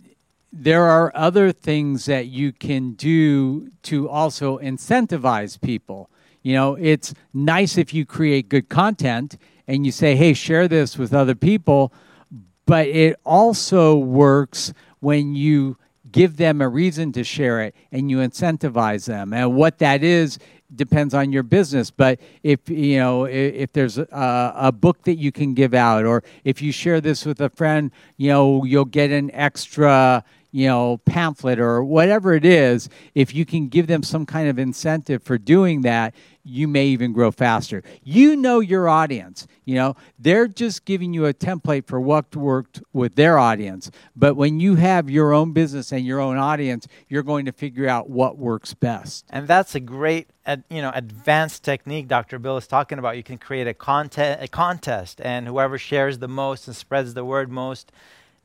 [0.52, 6.10] there are other things that you can do to also incentivize people.
[6.42, 10.96] You know, it's nice if you create good content and you say, hey, share this
[10.96, 11.92] with other people,
[12.64, 15.76] but it also works when you
[16.10, 19.34] give them a reason to share it and you incentivize them.
[19.34, 20.38] And what that is
[20.74, 25.14] depends on your business but if you know if, if there's a, a, book that
[25.14, 28.84] you can give out or if you share this with a friend you know you'll
[28.84, 34.02] get an extra you know pamphlet or whatever it is if you can give them
[34.02, 36.14] some kind of incentive for doing that
[36.48, 37.82] you may even grow faster.
[38.02, 39.46] You know your audience.
[39.64, 43.90] You know, they're just giving you a template for what worked with their audience.
[44.16, 47.86] But when you have your own business and your own audience, you're going to figure
[47.86, 49.26] out what works best.
[49.30, 50.30] And that's a great,
[50.70, 52.38] you know, advanced technique Dr.
[52.38, 53.16] Bill is talking about.
[53.16, 57.24] You can create a contest, a contest, and whoever shares the most and spreads the
[57.24, 57.92] word most,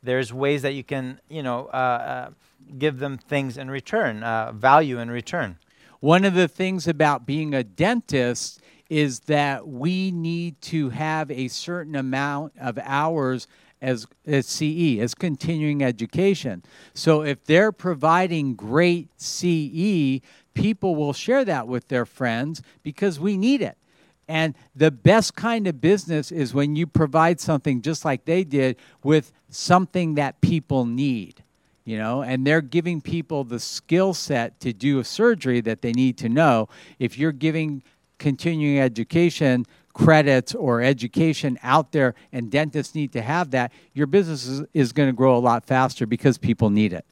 [0.04, 2.30] there's ways that you can, you know, uh, uh,
[2.78, 5.58] give them things in return, uh, value in return.
[6.00, 11.48] One of the things about being a dentist is that we need to have a
[11.48, 13.48] certain amount of hours
[13.82, 16.64] as, as CE, as continuing education.
[16.94, 20.22] So if they're providing great CE,
[20.54, 23.78] people will share that with their friends because we need it.
[24.28, 28.78] And the best kind of business is when you provide something just like they did
[29.04, 31.44] with something that people need
[31.86, 35.92] you know, and they're giving people the skill set to do a surgery that they
[35.92, 36.70] need to know.
[36.98, 37.84] If you're giving
[38.20, 44.48] continuing education credits or education out there and dentists need to have that, your business
[44.48, 47.06] is, is going to grow a lot faster because people need it.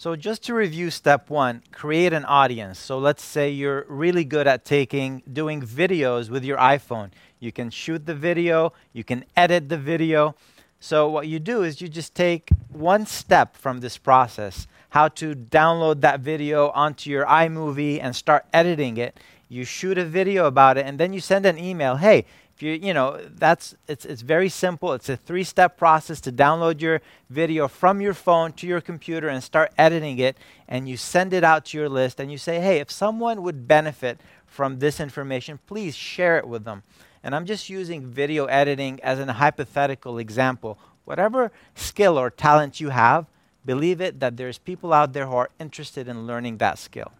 [0.00, 2.78] So, just to review step one, create an audience.
[2.78, 7.10] So, let's say you're really good at taking, doing videos with your iPhone.
[7.40, 10.36] You can shoot the video, you can edit the video,
[10.78, 15.34] so what you do is you just take one step from this process, how to
[15.34, 19.18] download that video onto your iMovie and start editing it.
[19.48, 22.26] You shoot a video about it and then you send an email, "Hey,
[22.58, 24.92] if you you know, that's it's it's very simple.
[24.92, 29.44] It's a three-step process to download your video from your phone to your computer and
[29.44, 32.78] start editing it and you send it out to your list and you say, "Hey,
[32.80, 36.82] if someone would benefit from this information, please share it with them."
[37.22, 40.78] And I'm just using video editing as a hypothetical example.
[41.04, 43.26] Whatever skill or talent you have,
[43.64, 47.12] believe it that there's people out there who are interested in learning that skill.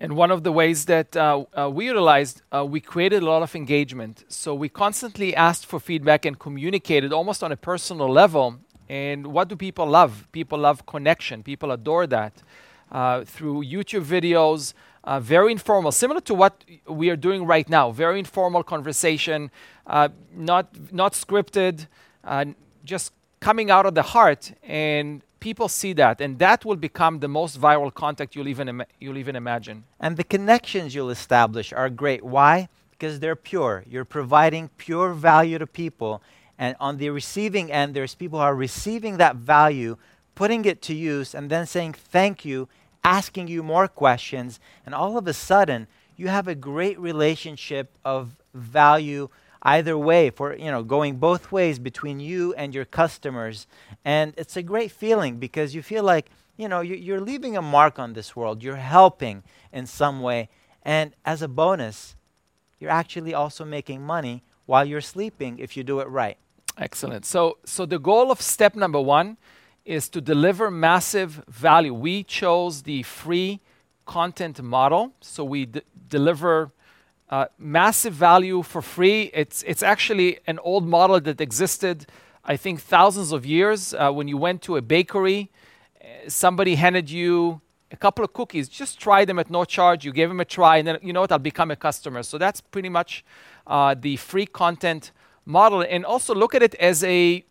[0.00, 3.42] And one of the ways that uh, uh, we utilized, uh, we created a lot
[3.42, 4.24] of engagement.
[4.28, 8.60] So we constantly asked for feedback and communicated almost on a personal level.
[8.88, 10.28] And what do people love?
[10.30, 11.42] People love connection.
[11.42, 12.42] People adore that.
[12.92, 14.72] Uh, through YouTube videos,
[15.04, 17.90] uh, very informal, similar to what we are doing right now.
[17.90, 19.50] Very informal conversation,
[19.86, 21.86] uh, not not scripted,
[22.84, 27.28] just coming out of the heart and people see that and that will become the
[27.28, 29.84] most viral contact you'll even Im- you'll even imagine.
[30.00, 32.22] And the connections you'll establish are great.
[32.24, 32.68] Why?
[32.90, 33.84] Because they're pure.
[33.88, 36.22] You're providing pure value to people
[36.58, 39.96] and on the receiving end there's people who are receiving that value
[40.34, 42.68] putting it to use and then saying thank you
[43.04, 48.36] asking you more questions and all of a sudden you have a great relationship of
[48.52, 49.28] value
[49.62, 53.66] either way for you know going both ways between you and your customers.
[54.04, 57.98] And it's a great feeling because you feel like you know you're leaving a mark
[57.98, 58.62] on this world.
[58.62, 59.42] You're helping
[59.72, 60.48] in some way.
[60.82, 62.16] And as a bonus
[62.78, 66.36] you're actually also making money while you're sleeping if you do it right.
[66.76, 67.24] Excellent.
[67.24, 69.36] So so the goal of step number 1
[69.84, 71.92] is to deliver massive value.
[71.94, 73.60] We chose the free
[74.06, 75.12] content model.
[75.20, 76.72] So we d- deliver
[77.30, 79.30] uh, massive value for free.
[79.34, 82.06] It's, it's actually an old model that existed,
[82.44, 83.94] I think, thousands of years.
[83.94, 85.50] Uh, when you went to a bakery,
[86.00, 87.60] uh, somebody handed you
[87.90, 88.68] a couple of cookies.
[88.68, 90.04] Just try them at no charge.
[90.04, 92.22] You gave them a try, and then, you know what, I'll become a customer.
[92.22, 93.24] So that's pretty much
[93.66, 95.12] uh, the free content
[95.44, 95.84] model.
[95.88, 97.44] And also look at it as a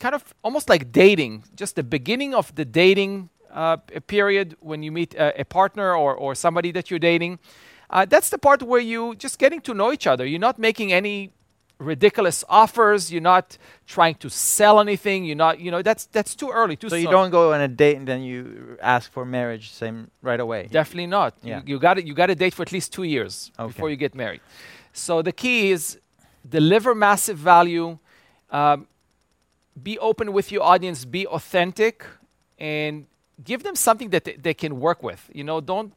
[0.00, 4.90] kind of almost like dating, just the beginning of the dating uh, period when you
[4.92, 7.38] meet a, a partner or, or somebody that you're dating.
[7.94, 10.26] Uh, that's the part where you just getting to know each other.
[10.26, 11.30] You're not making any
[11.78, 13.12] ridiculous offers.
[13.12, 15.24] You're not trying to sell anything.
[15.24, 16.74] You're not, you know, that's that's too early.
[16.74, 17.04] Too so soon.
[17.04, 20.68] you don't go on a date and then you ask for marriage same right away.
[20.70, 21.36] Definitely not.
[21.40, 21.58] Yeah.
[21.58, 23.68] You, you got you got to date for at least two years okay.
[23.68, 24.40] before you get married.
[24.92, 26.00] So the key is
[26.48, 27.98] deliver massive value.
[28.50, 28.88] Um,
[29.80, 31.04] be open with your audience.
[31.04, 32.04] Be authentic,
[32.58, 33.06] and
[33.42, 35.30] give them something that they, they can work with.
[35.32, 35.92] You know, don't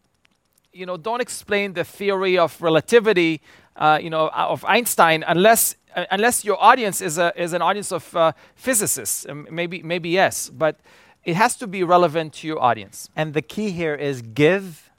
[0.78, 3.42] you know, don't explain the theory of relativity,
[3.76, 7.62] uh, you know, uh, of Einstein unless uh, unless your audience is a is an
[7.62, 9.26] audience of uh, physicists.
[9.28, 10.80] Um, maybe maybe yes, but
[11.24, 13.10] it has to be relevant to your audience.
[13.16, 14.92] And the key here is give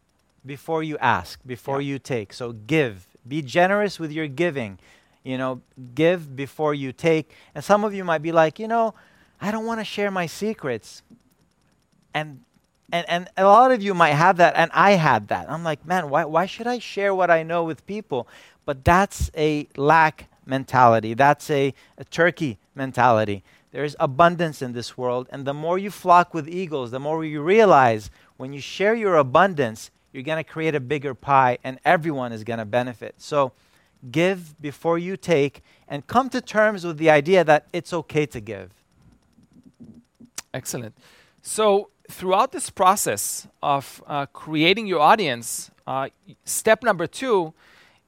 [0.44, 1.92] before you ask, before yeah.
[1.92, 2.32] you take.
[2.32, 3.06] So give.
[3.26, 4.78] Be generous with your giving.
[5.22, 5.60] You know,
[5.94, 7.30] give before you take.
[7.54, 8.94] And some of you might be like, you know,
[9.40, 11.02] I don't want to share my secrets.
[12.14, 12.40] And
[12.90, 15.50] and, and a lot of you might have that, and I had that.
[15.50, 18.26] I'm like, man, why, why should I share what I know with people?
[18.64, 21.14] But that's a lack mentality.
[21.14, 23.44] That's a, a turkey mentality.
[23.70, 27.42] There's abundance in this world, and the more you flock with eagles, the more you
[27.42, 32.32] realize when you share your abundance, you're going to create a bigger pie, and everyone
[32.32, 33.16] is going to benefit.
[33.18, 33.52] So
[34.10, 38.40] give before you take, and come to terms with the idea that it's okay to
[38.40, 38.70] give.
[40.54, 40.94] Excellent.
[41.42, 46.08] So, throughout this process of uh, creating your audience, uh,
[46.44, 47.52] step number two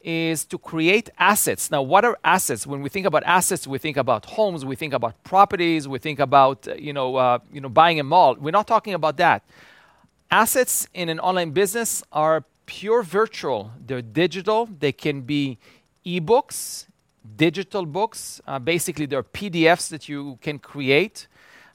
[0.02, 1.70] is to create assets.
[1.70, 2.66] Now, what are assets?
[2.66, 6.18] When we think about assets, we think about homes, we think about properties, we think
[6.18, 8.36] about uh, you know uh, you know buying a mall.
[8.36, 9.44] We're not talking about that.
[10.30, 13.72] Assets in an online business are pure virtual.
[13.84, 14.66] They're digital.
[14.66, 15.58] They can be
[16.06, 16.86] ebooks,
[17.36, 18.40] digital books.
[18.46, 21.26] Uh, basically, they're PDFs that you can create.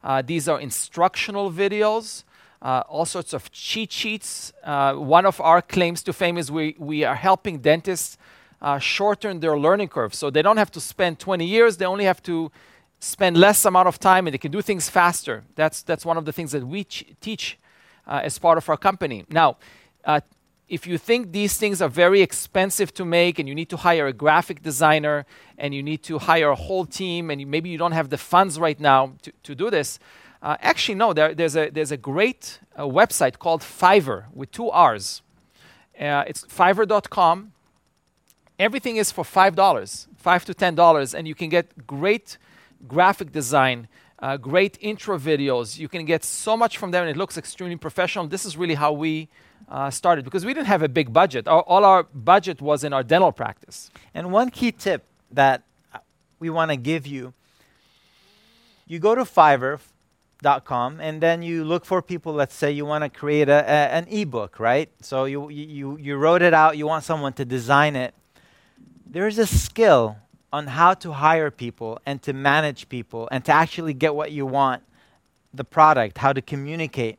[0.06, 2.24] Uh, these are instructional videos,
[2.62, 4.54] uh, all sorts of cheat sheets.
[4.64, 8.16] Uh, one of our claims to fame is we, we are helping dentists
[8.62, 10.14] uh, shorten their learning curve.
[10.14, 12.52] So they don't have to spend 20 years, they only have to
[13.00, 15.44] spend less amount of time and they can do things faster.
[15.56, 17.58] That's, that's one of the things that we ch- teach
[18.06, 19.26] uh, as part of our company.
[19.30, 19.58] Now,
[20.68, 24.08] if you think these things are very expensive to make and you need to hire
[24.08, 25.26] a graphic designer
[25.58, 28.18] and you need to hire a whole team and you, maybe you don't have the
[28.18, 30.00] funds right now to, to do this,
[30.42, 34.70] uh, actually, no, there, there's, a, there's a great uh, website called Fiverr with two
[34.70, 35.22] R's.
[36.00, 37.52] Uh, it's fiverr.com.
[38.60, 42.38] Everything is for $5, 5 to $10, and you can get great
[42.88, 43.88] graphic design,
[44.20, 45.78] uh, great intro videos.
[45.78, 48.28] You can get so much from them, and it looks extremely professional.
[48.28, 49.30] This is really how we
[49.70, 51.48] uh, started because we didn't have a big budget.
[51.48, 53.92] All our budget was in our dental practice.
[54.14, 55.64] And one key tip that
[56.40, 57.34] we want to give you
[58.88, 63.10] you go to fiverr.com and then you look for people let's say you want to
[63.10, 67.04] create a, a, an ebook right so you, you, you wrote it out you want
[67.04, 68.14] someone to design it
[69.08, 70.18] there's a skill
[70.54, 74.46] on how to hire people and to manage people and to actually get what you
[74.46, 74.84] want
[75.56, 77.18] the product, how to communicate,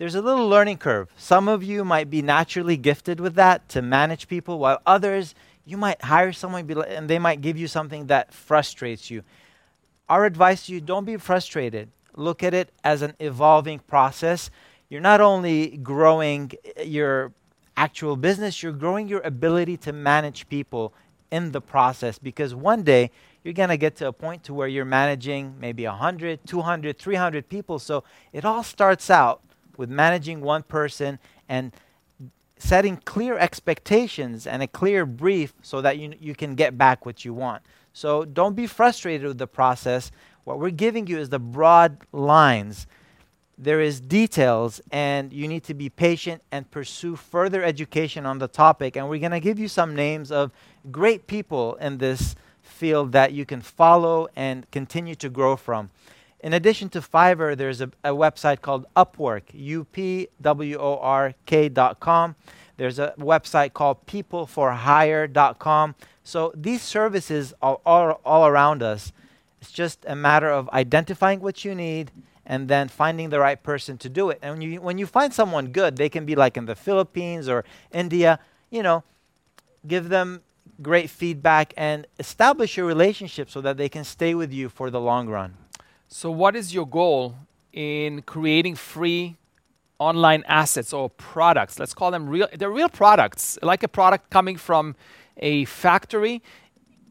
[0.00, 1.12] there's a little learning curve.
[1.18, 5.34] Some of you might be naturally gifted with that to manage people, while others,
[5.66, 9.22] you might hire someone and they might give you something that frustrates you.
[10.08, 11.90] Our advice to you don't be frustrated.
[12.16, 14.48] Look at it as an evolving process.
[14.88, 17.32] You're not only growing eh, your
[17.76, 20.94] actual business, you're growing your ability to manage people
[21.30, 23.10] in the process because one day
[23.44, 27.48] you're going to get to a point to where you're managing maybe 100, 200, 300
[27.50, 27.78] people.
[27.78, 29.42] So it all starts out
[29.80, 31.18] with managing one person
[31.48, 31.72] and
[32.58, 37.24] setting clear expectations and a clear brief so that you, you can get back what
[37.24, 37.62] you want.
[37.94, 40.12] So don't be frustrated with the process.
[40.44, 42.86] What we're giving you is the broad lines.
[43.56, 48.48] There is details and you need to be patient and pursue further education on the
[48.48, 50.52] topic and we're going to give you some names of
[50.90, 55.88] great people in this field that you can follow and continue to grow from.
[56.42, 60.36] In addition to Fiverr, there's a, a website called Upwork, U-P-W-O-R-K.com.
[62.76, 65.94] There's a website called peopleperhour.com.
[66.24, 69.12] So these services are all, all around us.
[69.60, 72.10] It's just a matter of identifying what you need
[72.46, 74.38] and then finding the right person to do it.
[74.40, 77.48] And when you, when you find someone good, they can be like in the Philippines
[77.48, 79.04] or India, you know,
[79.86, 80.40] give them
[80.80, 85.00] great feedback and establish a relationship so that they can stay with you for the
[85.00, 85.54] long run.
[86.12, 87.36] So, what is your goal
[87.72, 89.36] in creating free
[90.00, 91.78] online assets or products?
[91.78, 92.48] Let's call them real.
[92.52, 94.96] They're real products, like a product coming from
[95.36, 96.42] a factory.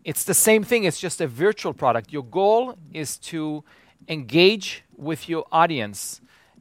[0.03, 0.83] It's the same thing.
[0.83, 2.11] It's just a virtual product.
[2.11, 3.63] Your goal is to
[4.09, 6.19] engage with your audience.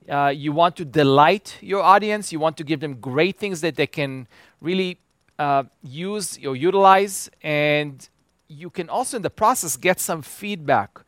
[0.09, 2.31] Uh, you want to delight your audience.
[2.31, 4.29] You want to give them great things that they can
[4.61, 5.01] really
[5.41, 8.09] uh, use or utilize, and
[8.47, 11.01] you can also in the process get some feedback.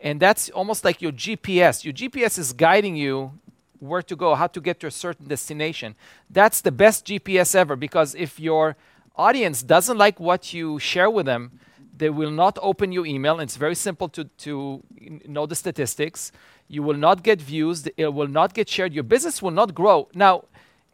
[0.00, 1.84] And that's almost like your GPS.
[1.84, 3.32] Your GPS is guiding you
[3.78, 5.94] where to go, how to get to a certain destination.
[6.30, 8.76] That's the best GPS ever because if your
[9.16, 11.60] audience doesn't like what you share with them,
[11.96, 13.40] they will not open your email.
[13.40, 14.82] It's very simple to, to
[15.26, 16.30] know the statistics.
[16.68, 17.88] You will not get views.
[17.96, 18.92] It will not get shared.
[18.92, 20.08] Your business will not grow.
[20.14, 20.44] Now,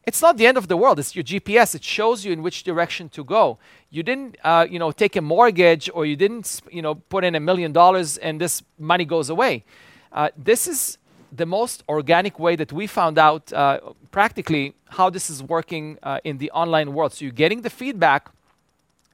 [0.07, 0.99] it's not the end of the world.
[0.99, 1.75] It's your GPS.
[1.75, 3.59] It shows you in which direction to go.
[3.91, 7.35] You didn't, uh, you know, take a mortgage or you didn't, you know, put in
[7.35, 9.65] a million dollars and this money goes away.
[10.13, 10.99] Uh, this is
[11.33, 13.81] the most organic way that we found out uh,
[14.11, 17.13] practically how this is working uh, in the online world.
[17.13, 18.31] So you're getting the feedback,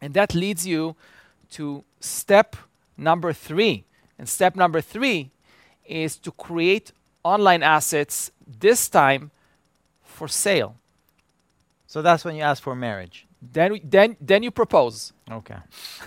[0.01, 0.97] and that leads you
[1.53, 2.57] to step
[2.97, 3.85] number three.
[4.19, 5.31] And step number three
[5.87, 6.93] is to create
[7.25, 9.31] online assets, this time
[10.21, 10.73] for sale.
[11.87, 13.27] So that's when you ask for marriage.
[13.57, 15.15] Then, then, then you propose.
[15.39, 15.61] Okay.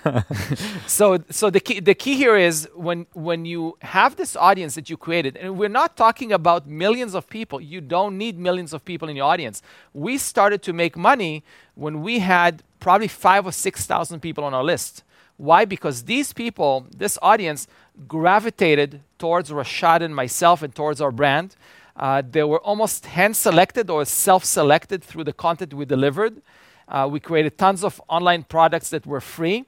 [0.87, 4.87] so, so the key, the key here is when, when you have this audience that
[4.91, 7.59] you created, and we're not talking about millions of people.
[7.59, 9.63] You don't need millions of people in your audience.
[9.93, 11.43] We started to make money
[11.73, 15.03] when we had probably five or six thousand people on our list.
[15.37, 15.65] Why?
[15.65, 17.67] Because these people, this audience,
[18.07, 21.55] gravitated towards Rashad and myself and towards our brand.
[21.95, 26.41] Uh, they were almost hand selected or self selected through the content we delivered.
[26.87, 29.65] Uh, we created tons of online products that were free,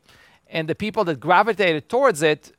[0.50, 2.52] and the people that gravitated towards it,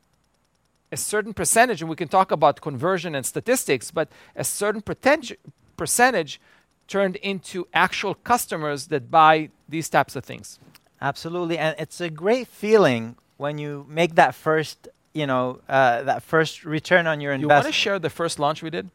[0.93, 4.83] a certain percentage, and we can talk about conversion and statistics, but a certain
[5.77, 6.41] percentage
[6.89, 10.59] turned into actual customers that buy these types of things.
[11.01, 16.23] Absolutely, and it's a great feeling when you make that first, you know, uh, that
[16.23, 17.51] first return on your investment.
[17.51, 18.89] You want to share the first launch we did?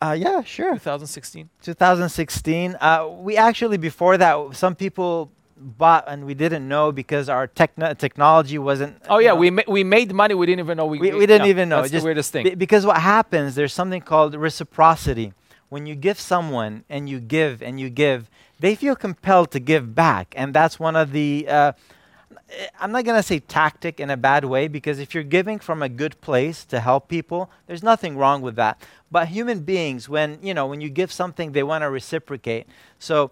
[0.00, 0.72] Uh, yeah, sure.
[0.74, 1.50] 2016.
[1.62, 2.76] 2016.
[2.80, 7.98] Uh, we actually before that, some people bought and we didn't know because our techn-
[7.98, 9.02] technology wasn't.
[9.08, 10.34] Oh yeah, know, we ma- we made money.
[10.34, 10.98] We didn't even know we.
[10.98, 11.80] We, we didn't no, even know.
[11.80, 12.44] That's Just the weirdest thing.
[12.44, 13.54] B- because what happens?
[13.54, 15.32] There's something called reciprocity.
[15.68, 19.94] When you give someone and you give and you give, they feel compelled to give
[19.94, 21.46] back, and that's one of the.
[21.48, 21.72] Uh,
[22.50, 25.58] Eh, I'm not going to say tactic in a bad way because if you're giving
[25.58, 28.80] from a good place to help people, there's nothing wrong with that.
[29.10, 32.66] But human beings, when you know, when you give something, they want to reciprocate.
[32.98, 33.30] So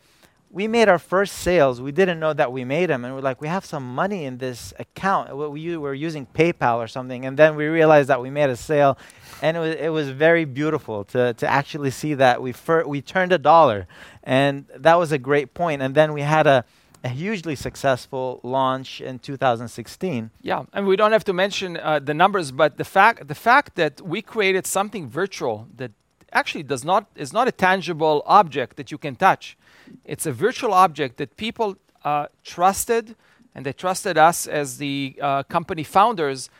[0.51, 1.81] we made our first sales.
[1.81, 4.39] We didn't know that we made them, and we're like, we have some money in
[4.39, 5.37] this account.
[5.37, 8.97] We were using PayPal or something, and then we realized that we made a sale,
[9.43, 13.03] and it was it was very beautiful to to actually see that we fir- we
[13.03, 13.87] turned a dollar,
[14.23, 15.83] and that was a great point.
[15.83, 16.64] And then we had a
[17.05, 20.30] a hugely successful launch in 2016.
[20.42, 23.76] Yeah, and we don't have to mention uh, the numbers, but the fact the fact
[23.76, 25.92] that we created something virtual that
[26.32, 29.57] actually does not is not a tangible object that you can touch.
[30.05, 33.14] It's a virtual object that people uh, trusted,
[33.55, 36.51] and they trusted us as the uh, company founders,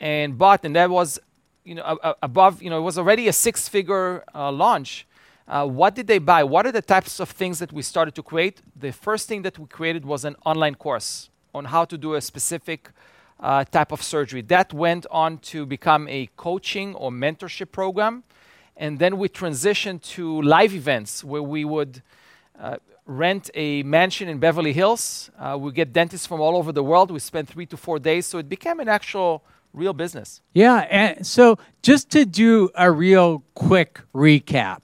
[0.00, 1.18] and bought, and that was
[1.64, 5.06] you know, above, you know, it was already a six-figure uh, launch.
[5.46, 6.42] Uh, what did they buy?
[6.42, 8.62] What are the types of things that we started to create?
[8.74, 12.20] The first thing that we created was an online course on how to do a
[12.20, 12.90] specific
[13.40, 14.40] uh, type of surgery.
[14.42, 18.24] That went on to become a coaching or mentorship program.
[18.76, 22.02] And then we transitioned to live events where we would
[22.58, 22.76] uh,
[23.06, 25.30] rent a mansion in Beverly Hills.
[25.38, 27.10] Uh, we get dentists from all over the world.
[27.10, 28.26] We spend three to four days.
[28.26, 30.40] So it became an actual real business.
[30.54, 30.86] Yeah.
[30.90, 34.80] And so just to do a real quick recap,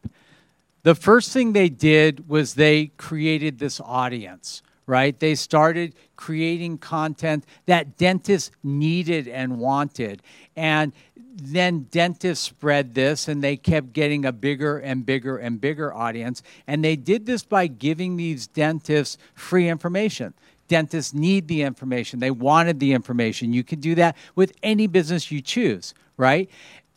[0.83, 5.21] the first thing they did was they created this audience right?
[5.21, 10.21] They started creating content that dentists needed and wanted.
[10.57, 10.93] And
[11.41, 16.43] then dentists spread this and they kept getting a bigger and bigger and bigger audience.
[16.67, 20.35] And they did this by giving these dentists free information.
[20.67, 23.53] Dentists need the information, they wanted the information.
[23.53, 26.51] You can do that with any business you choose, right?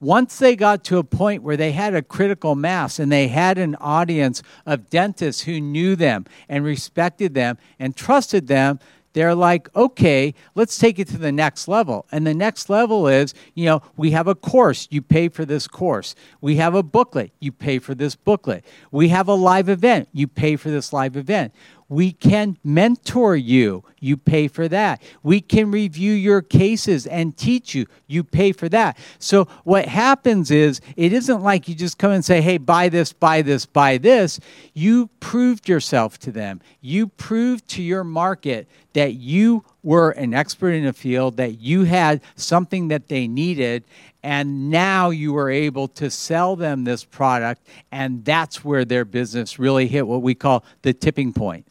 [0.03, 3.57] Once they got to a point where they had a critical mass and they had
[3.57, 8.79] an audience of dentists who knew them and respected them and trusted them,
[9.13, 12.05] they're like, okay, let's take it to the next level.
[12.11, 15.67] And the next level is, you know, we have a course, you pay for this
[15.67, 16.15] course.
[16.41, 18.65] We have a booklet, you pay for this booklet.
[18.91, 21.53] We have a live event, you pay for this live event.
[21.93, 23.83] We can mentor you.
[23.99, 24.99] You pay for that.
[25.21, 27.85] We can review your cases and teach you.
[28.07, 28.97] You pay for that.
[29.19, 33.13] So, what happens is, it isn't like you just come and say, hey, buy this,
[33.13, 34.39] buy this, buy this.
[34.73, 36.61] You proved yourself to them.
[36.81, 41.83] You proved to your market that you were an expert in a field, that you
[41.83, 43.83] had something that they needed,
[44.23, 49.59] and now you were able to sell them this product, and that's where their business
[49.59, 51.67] really hit what we call the tipping point.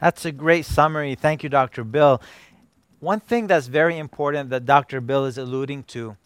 [0.00, 1.14] That's a great summary.
[1.14, 1.84] Thank you, Dr.
[1.84, 2.20] Bill.
[3.00, 5.00] One thing that's very important that Dr.
[5.00, 6.16] Bill is alluding to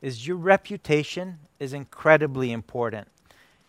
[0.00, 3.08] is your reputation is incredibly important.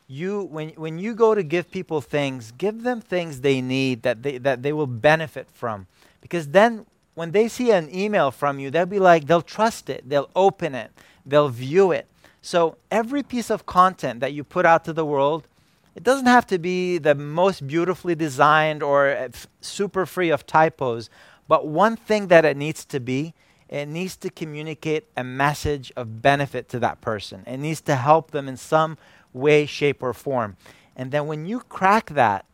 [0.08, 4.22] You, when, when you go to give people things, give them things they need that
[4.22, 5.88] they, that they will benefit from.
[6.22, 6.86] Because then
[7.16, 10.76] when they see an email from you, they'll be like, they'll trust it, they'll open
[10.76, 10.92] it,
[11.26, 12.08] they'll view it.
[12.42, 15.48] So every piece of content that you put out to the world,
[15.96, 20.46] it doesn't have to be the most beautifully designed or uh, f- super free of
[20.46, 21.10] typos,
[21.48, 23.34] but one thing that it needs to be,
[23.70, 27.44] it needs to communicate a message of benefit to that person.
[27.48, 28.98] It needs to help them in some
[29.34, 30.58] way, shape, or form.
[30.96, 32.46] And then when you crack that,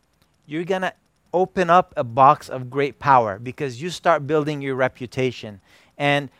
[0.46, 0.94] you're going to
[1.34, 5.60] open up a box of great power because you start building your reputation.
[5.98, 6.30] And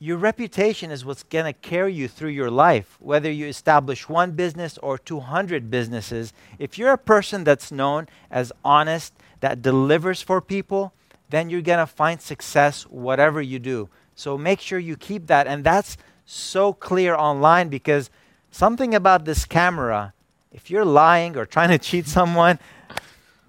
[0.00, 4.32] your reputation is what's going to carry you through your life, whether you establish one
[4.32, 6.32] business or 200 businesses.
[6.58, 10.92] If you're a person that's known as honest, that delivers for people,
[11.30, 13.88] then you're going to find success whatever you do.
[14.14, 15.46] So make sure you keep that.
[15.46, 18.10] And that's so clear online because
[18.50, 20.12] something about this camera,
[20.52, 22.58] if you're lying or trying to cheat someone,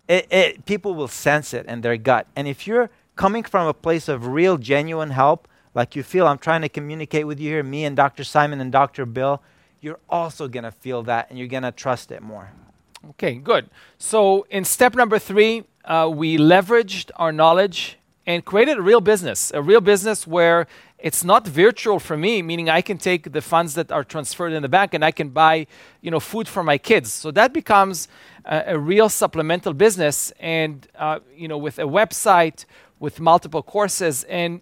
[0.07, 2.27] it, it, people will sense it in their gut.
[2.35, 6.37] And if you're coming from a place of real, genuine help, like you feel I'm
[6.37, 8.23] trying to communicate with you here, me and Dr.
[8.23, 9.05] Simon and Dr.
[9.05, 9.41] Bill,
[9.81, 12.51] you're also going to feel that and you're going to trust it more.
[13.11, 13.69] Okay, good.
[13.97, 19.51] So in step number three, uh, we leveraged our knowledge and created a real business,
[19.55, 20.67] a real business where
[20.99, 24.61] it's not virtual for me, meaning I can take the funds that are transferred in
[24.61, 25.65] the bank and I can buy,
[26.01, 27.11] you know, food for my kids.
[27.13, 28.09] So that becomes
[28.45, 32.65] a, a real supplemental business, and uh, you know, with a website,
[32.99, 34.61] with multiple courses, and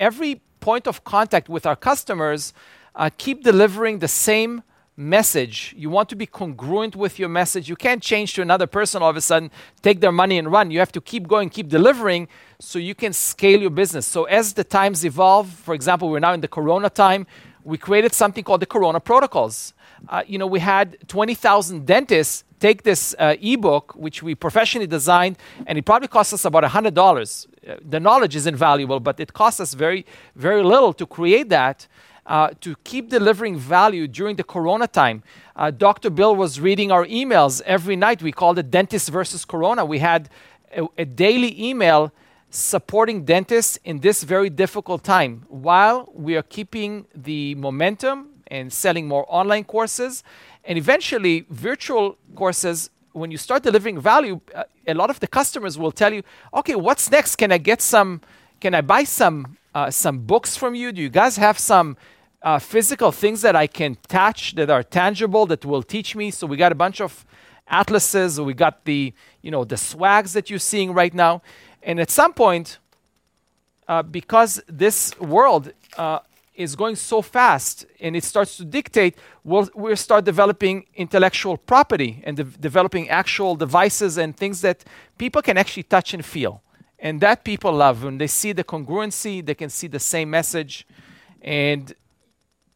[0.00, 2.52] every point of contact with our customers,
[2.96, 4.62] uh, keep delivering the same
[4.96, 5.74] message.
[5.76, 7.68] You want to be congruent with your message.
[7.68, 9.50] You can't change to another person all of a sudden,
[9.82, 10.70] take their money and run.
[10.70, 12.28] You have to keep going, keep delivering
[12.58, 14.06] so you can scale your business.
[14.06, 17.26] So as the times evolve, for example, we're now in the corona time,
[17.64, 19.74] we created something called the corona protocols.
[20.08, 25.38] Uh, you know, we had 20,000 dentists take this uh, ebook, which we professionally designed,
[25.66, 27.46] and it probably cost us about $100.
[27.62, 31.86] The knowledge is invaluable, but it costs us very, very little to create that.
[32.26, 35.20] Uh, to keep delivering value during the corona time.
[35.56, 36.10] Uh, Dr.
[36.10, 38.22] Bill was reading our emails every night.
[38.22, 39.84] We called it Dentist versus Corona.
[39.84, 40.28] We had
[40.76, 42.12] a, a daily email
[42.50, 49.08] supporting dentists in this very difficult time while we are keeping the momentum and selling
[49.08, 50.22] more online courses
[50.64, 55.78] and eventually, virtual courses, when you start delivering value, uh, a lot of the customers
[55.78, 56.22] will tell you,
[56.54, 57.36] okay, what's next?
[57.36, 58.20] Can I get some,
[58.60, 60.92] can I buy some, uh, some books from you?
[60.92, 61.96] Do you guys have some
[62.42, 66.30] uh, physical things that I can touch that are tangible that will teach me?
[66.30, 67.24] So we got a bunch of
[67.68, 71.42] atlases, we got the, you know, the swags that you're seeing right now.
[71.82, 72.78] And at some point,
[73.88, 76.20] uh, because this world uh,
[76.60, 82.22] is going so fast and it starts to dictate, we'll, we'll start developing intellectual property
[82.24, 84.84] and de- developing actual devices and things that
[85.16, 86.62] people can actually touch and feel.
[86.98, 88.04] And that people love.
[88.04, 90.86] When they see the congruency, they can see the same message.
[91.40, 91.94] And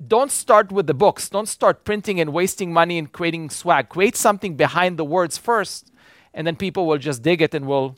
[0.07, 1.29] don't start with the books.
[1.29, 3.91] Don't start printing and wasting money and creating swag.
[3.91, 5.93] Create something behind the words first,
[6.33, 7.97] and then people will just dig it and will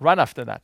[0.00, 0.62] run after that.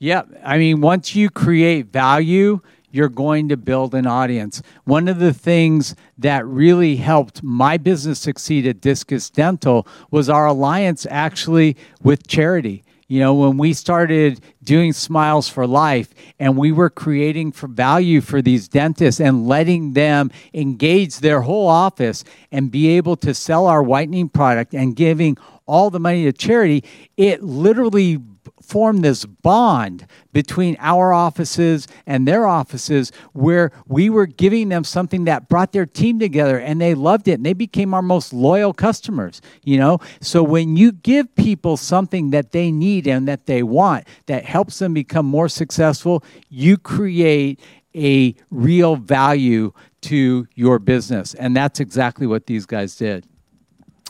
[0.00, 4.62] Yeah, I mean, once you create value, you're going to build an audience.
[4.84, 10.46] One of the things that really helped my business succeed at Discus Dental was our
[10.46, 12.84] alliance actually with charity.
[13.08, 18.20] You know, when we started doing Smiles for Life and we were creating for value
[18.20, 22.22] for these dentists and letting them engage their whole office
[22.52, 26.84] and be able to sell our whitening product and giving all the money to charity,
[27.16, 28.18] it literally
[28.62, 35.24] formed this bond between our offices and their offices where we were giving them something
[35.24, 38.72] that brought their team together and they loved it and they became our most loyal
[38.72, 39.98] customers you know?
[40.20, 44.78] So when you give people something that they need and that they want that helps
[44.78, 47.60] them become more successful you create
[47.94, 51.34] a real value to your business.
[51.34, 53.26] And that's exactly what these guys did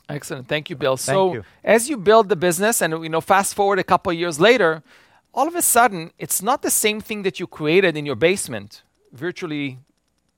[0.09, 0.49] Excellent.
[0.49, 0.97] Thank you, Bill.
[0.97, 1.45] Thank so you.
[1.63, 4.83] as you build the business and you know fast forward a couple of years later,
[5.35, 8.83] all of a sudden it's not the same thing that you created in your basement,
[9.13, 9.79] virtually,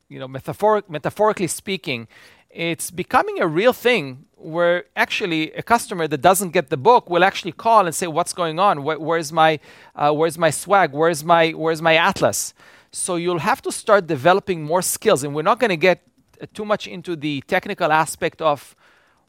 [0.09, 2.09] you know, metaphoric, metaphorically speaking,
[2.51, 7.23] it's becoming a real thing where actually a customer that doesn't get the book will
[7.23, 8.83] actually call and say, "What's going on?
[8.83, 9.61] Where, where's my,
[9.95, 10.93] uh, where's my swag?
[10.93, 12.55] Where's my, where's my atlas?"
[12.91, 16.03] So you'll have to start developing more skills, and we're not going to get
[16.43, 18.75] uh, too much into the technical aspect of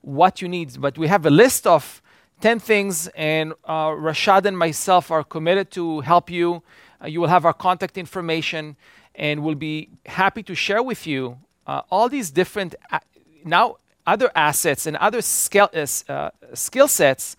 [0.02, 0.80] what you need.
[0.80, 2.02] But we have a list of
[2.41, 6.64] 10 things, and uh, Rashad and myself are committed to help you.
[7.02, 8.76] Uh, you will have our contact information,
[9.16, 11.38] and we'll be happy to share with you
[11.68, 13.02] uh, all these different, a-
[13.45, 13.78] now
[14.08, 17.36] other assets and other skill, uh, uh, skill sets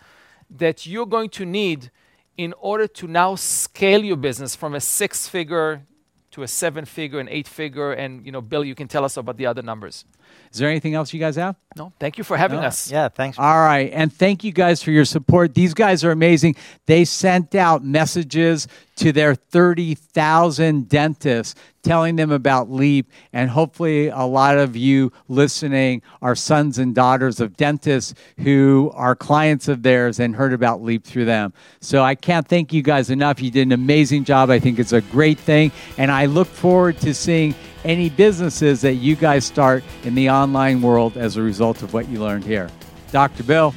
[0.48, 1.90] that you're going to need
[2.36, 5.82] in order to now scale your business from a six figure
[6.30, 7.92] to a seven figure and eight figure.
[7.92, 10.04] And, you know, Bill, you can tell us about the other numbers.
[10.52, 12.66] Is there anything else you guys have No, thank you for having No.
[12.66, 12.90] us.
[12.90, 13.38] Yeah, thanks.
[13.38, 13.90] All right.
[13.94, 15.54] And thank you guys for your support.
[15.54, 16.56] These guys are amazing.
[16.86, 23.10] They sent out messages to their 30,000 dentists telling them about LEAP.
[23.32, 29.16] And hopefully, a lot of you listening are sons and daughters of dentists who are
[29.16, 31.52] clients of theirs and heard about LEAP through them.
[31.80, 33.40] So I can't thank you guys enough.
[33.40, 34.50] You did an amazing job.
[34.50, 35.72] I think it's a great thing.
[35.98, 37.54] And I look forward to seeing
[37.84, 42.08] any businesses that you guys start in the online world as a result of what
[42.08, 42.68] you learned here.
[43.10, 43.42] Dr.
[43.42, 43.74] Bill,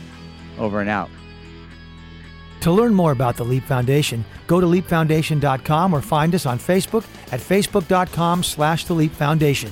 [0.57, 1.09] over and out.
[2.61, 7.05] To learn more about the Leap Foundation, go to leapfoundation.com or find us on Facebook
[7.31, 9.71] at facebook.com slash the Leap Foundation,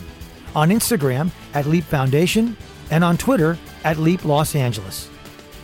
[0.53, 2.55] on Instagram at Leap Foundation,
[2.91, 5.09] and on Twitter at Leap Los Angeles.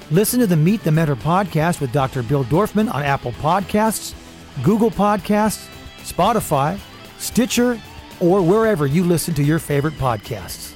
[0.09, 2.23] Listen to the Meet the Mentor podcast with Dr.
[2.23, 4.15] Bill Dorfman on Apple Podcasts,
[4.63, 5.67] Google Podcasts,
[5.99, 6.79] Spotify,
[7.19, 7.79] Stitcher,
[8.19, 10.75] or wherever you listen to your favorite podcasts.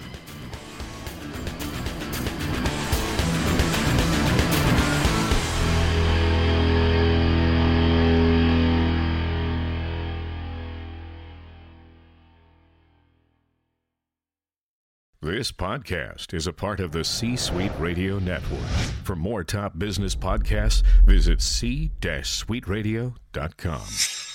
[15.24, 18.60] This podcast is a part of the C Suite Radio Network.
[19.04, 24.33] For more top business podcasts, visit c-suiteradio.com.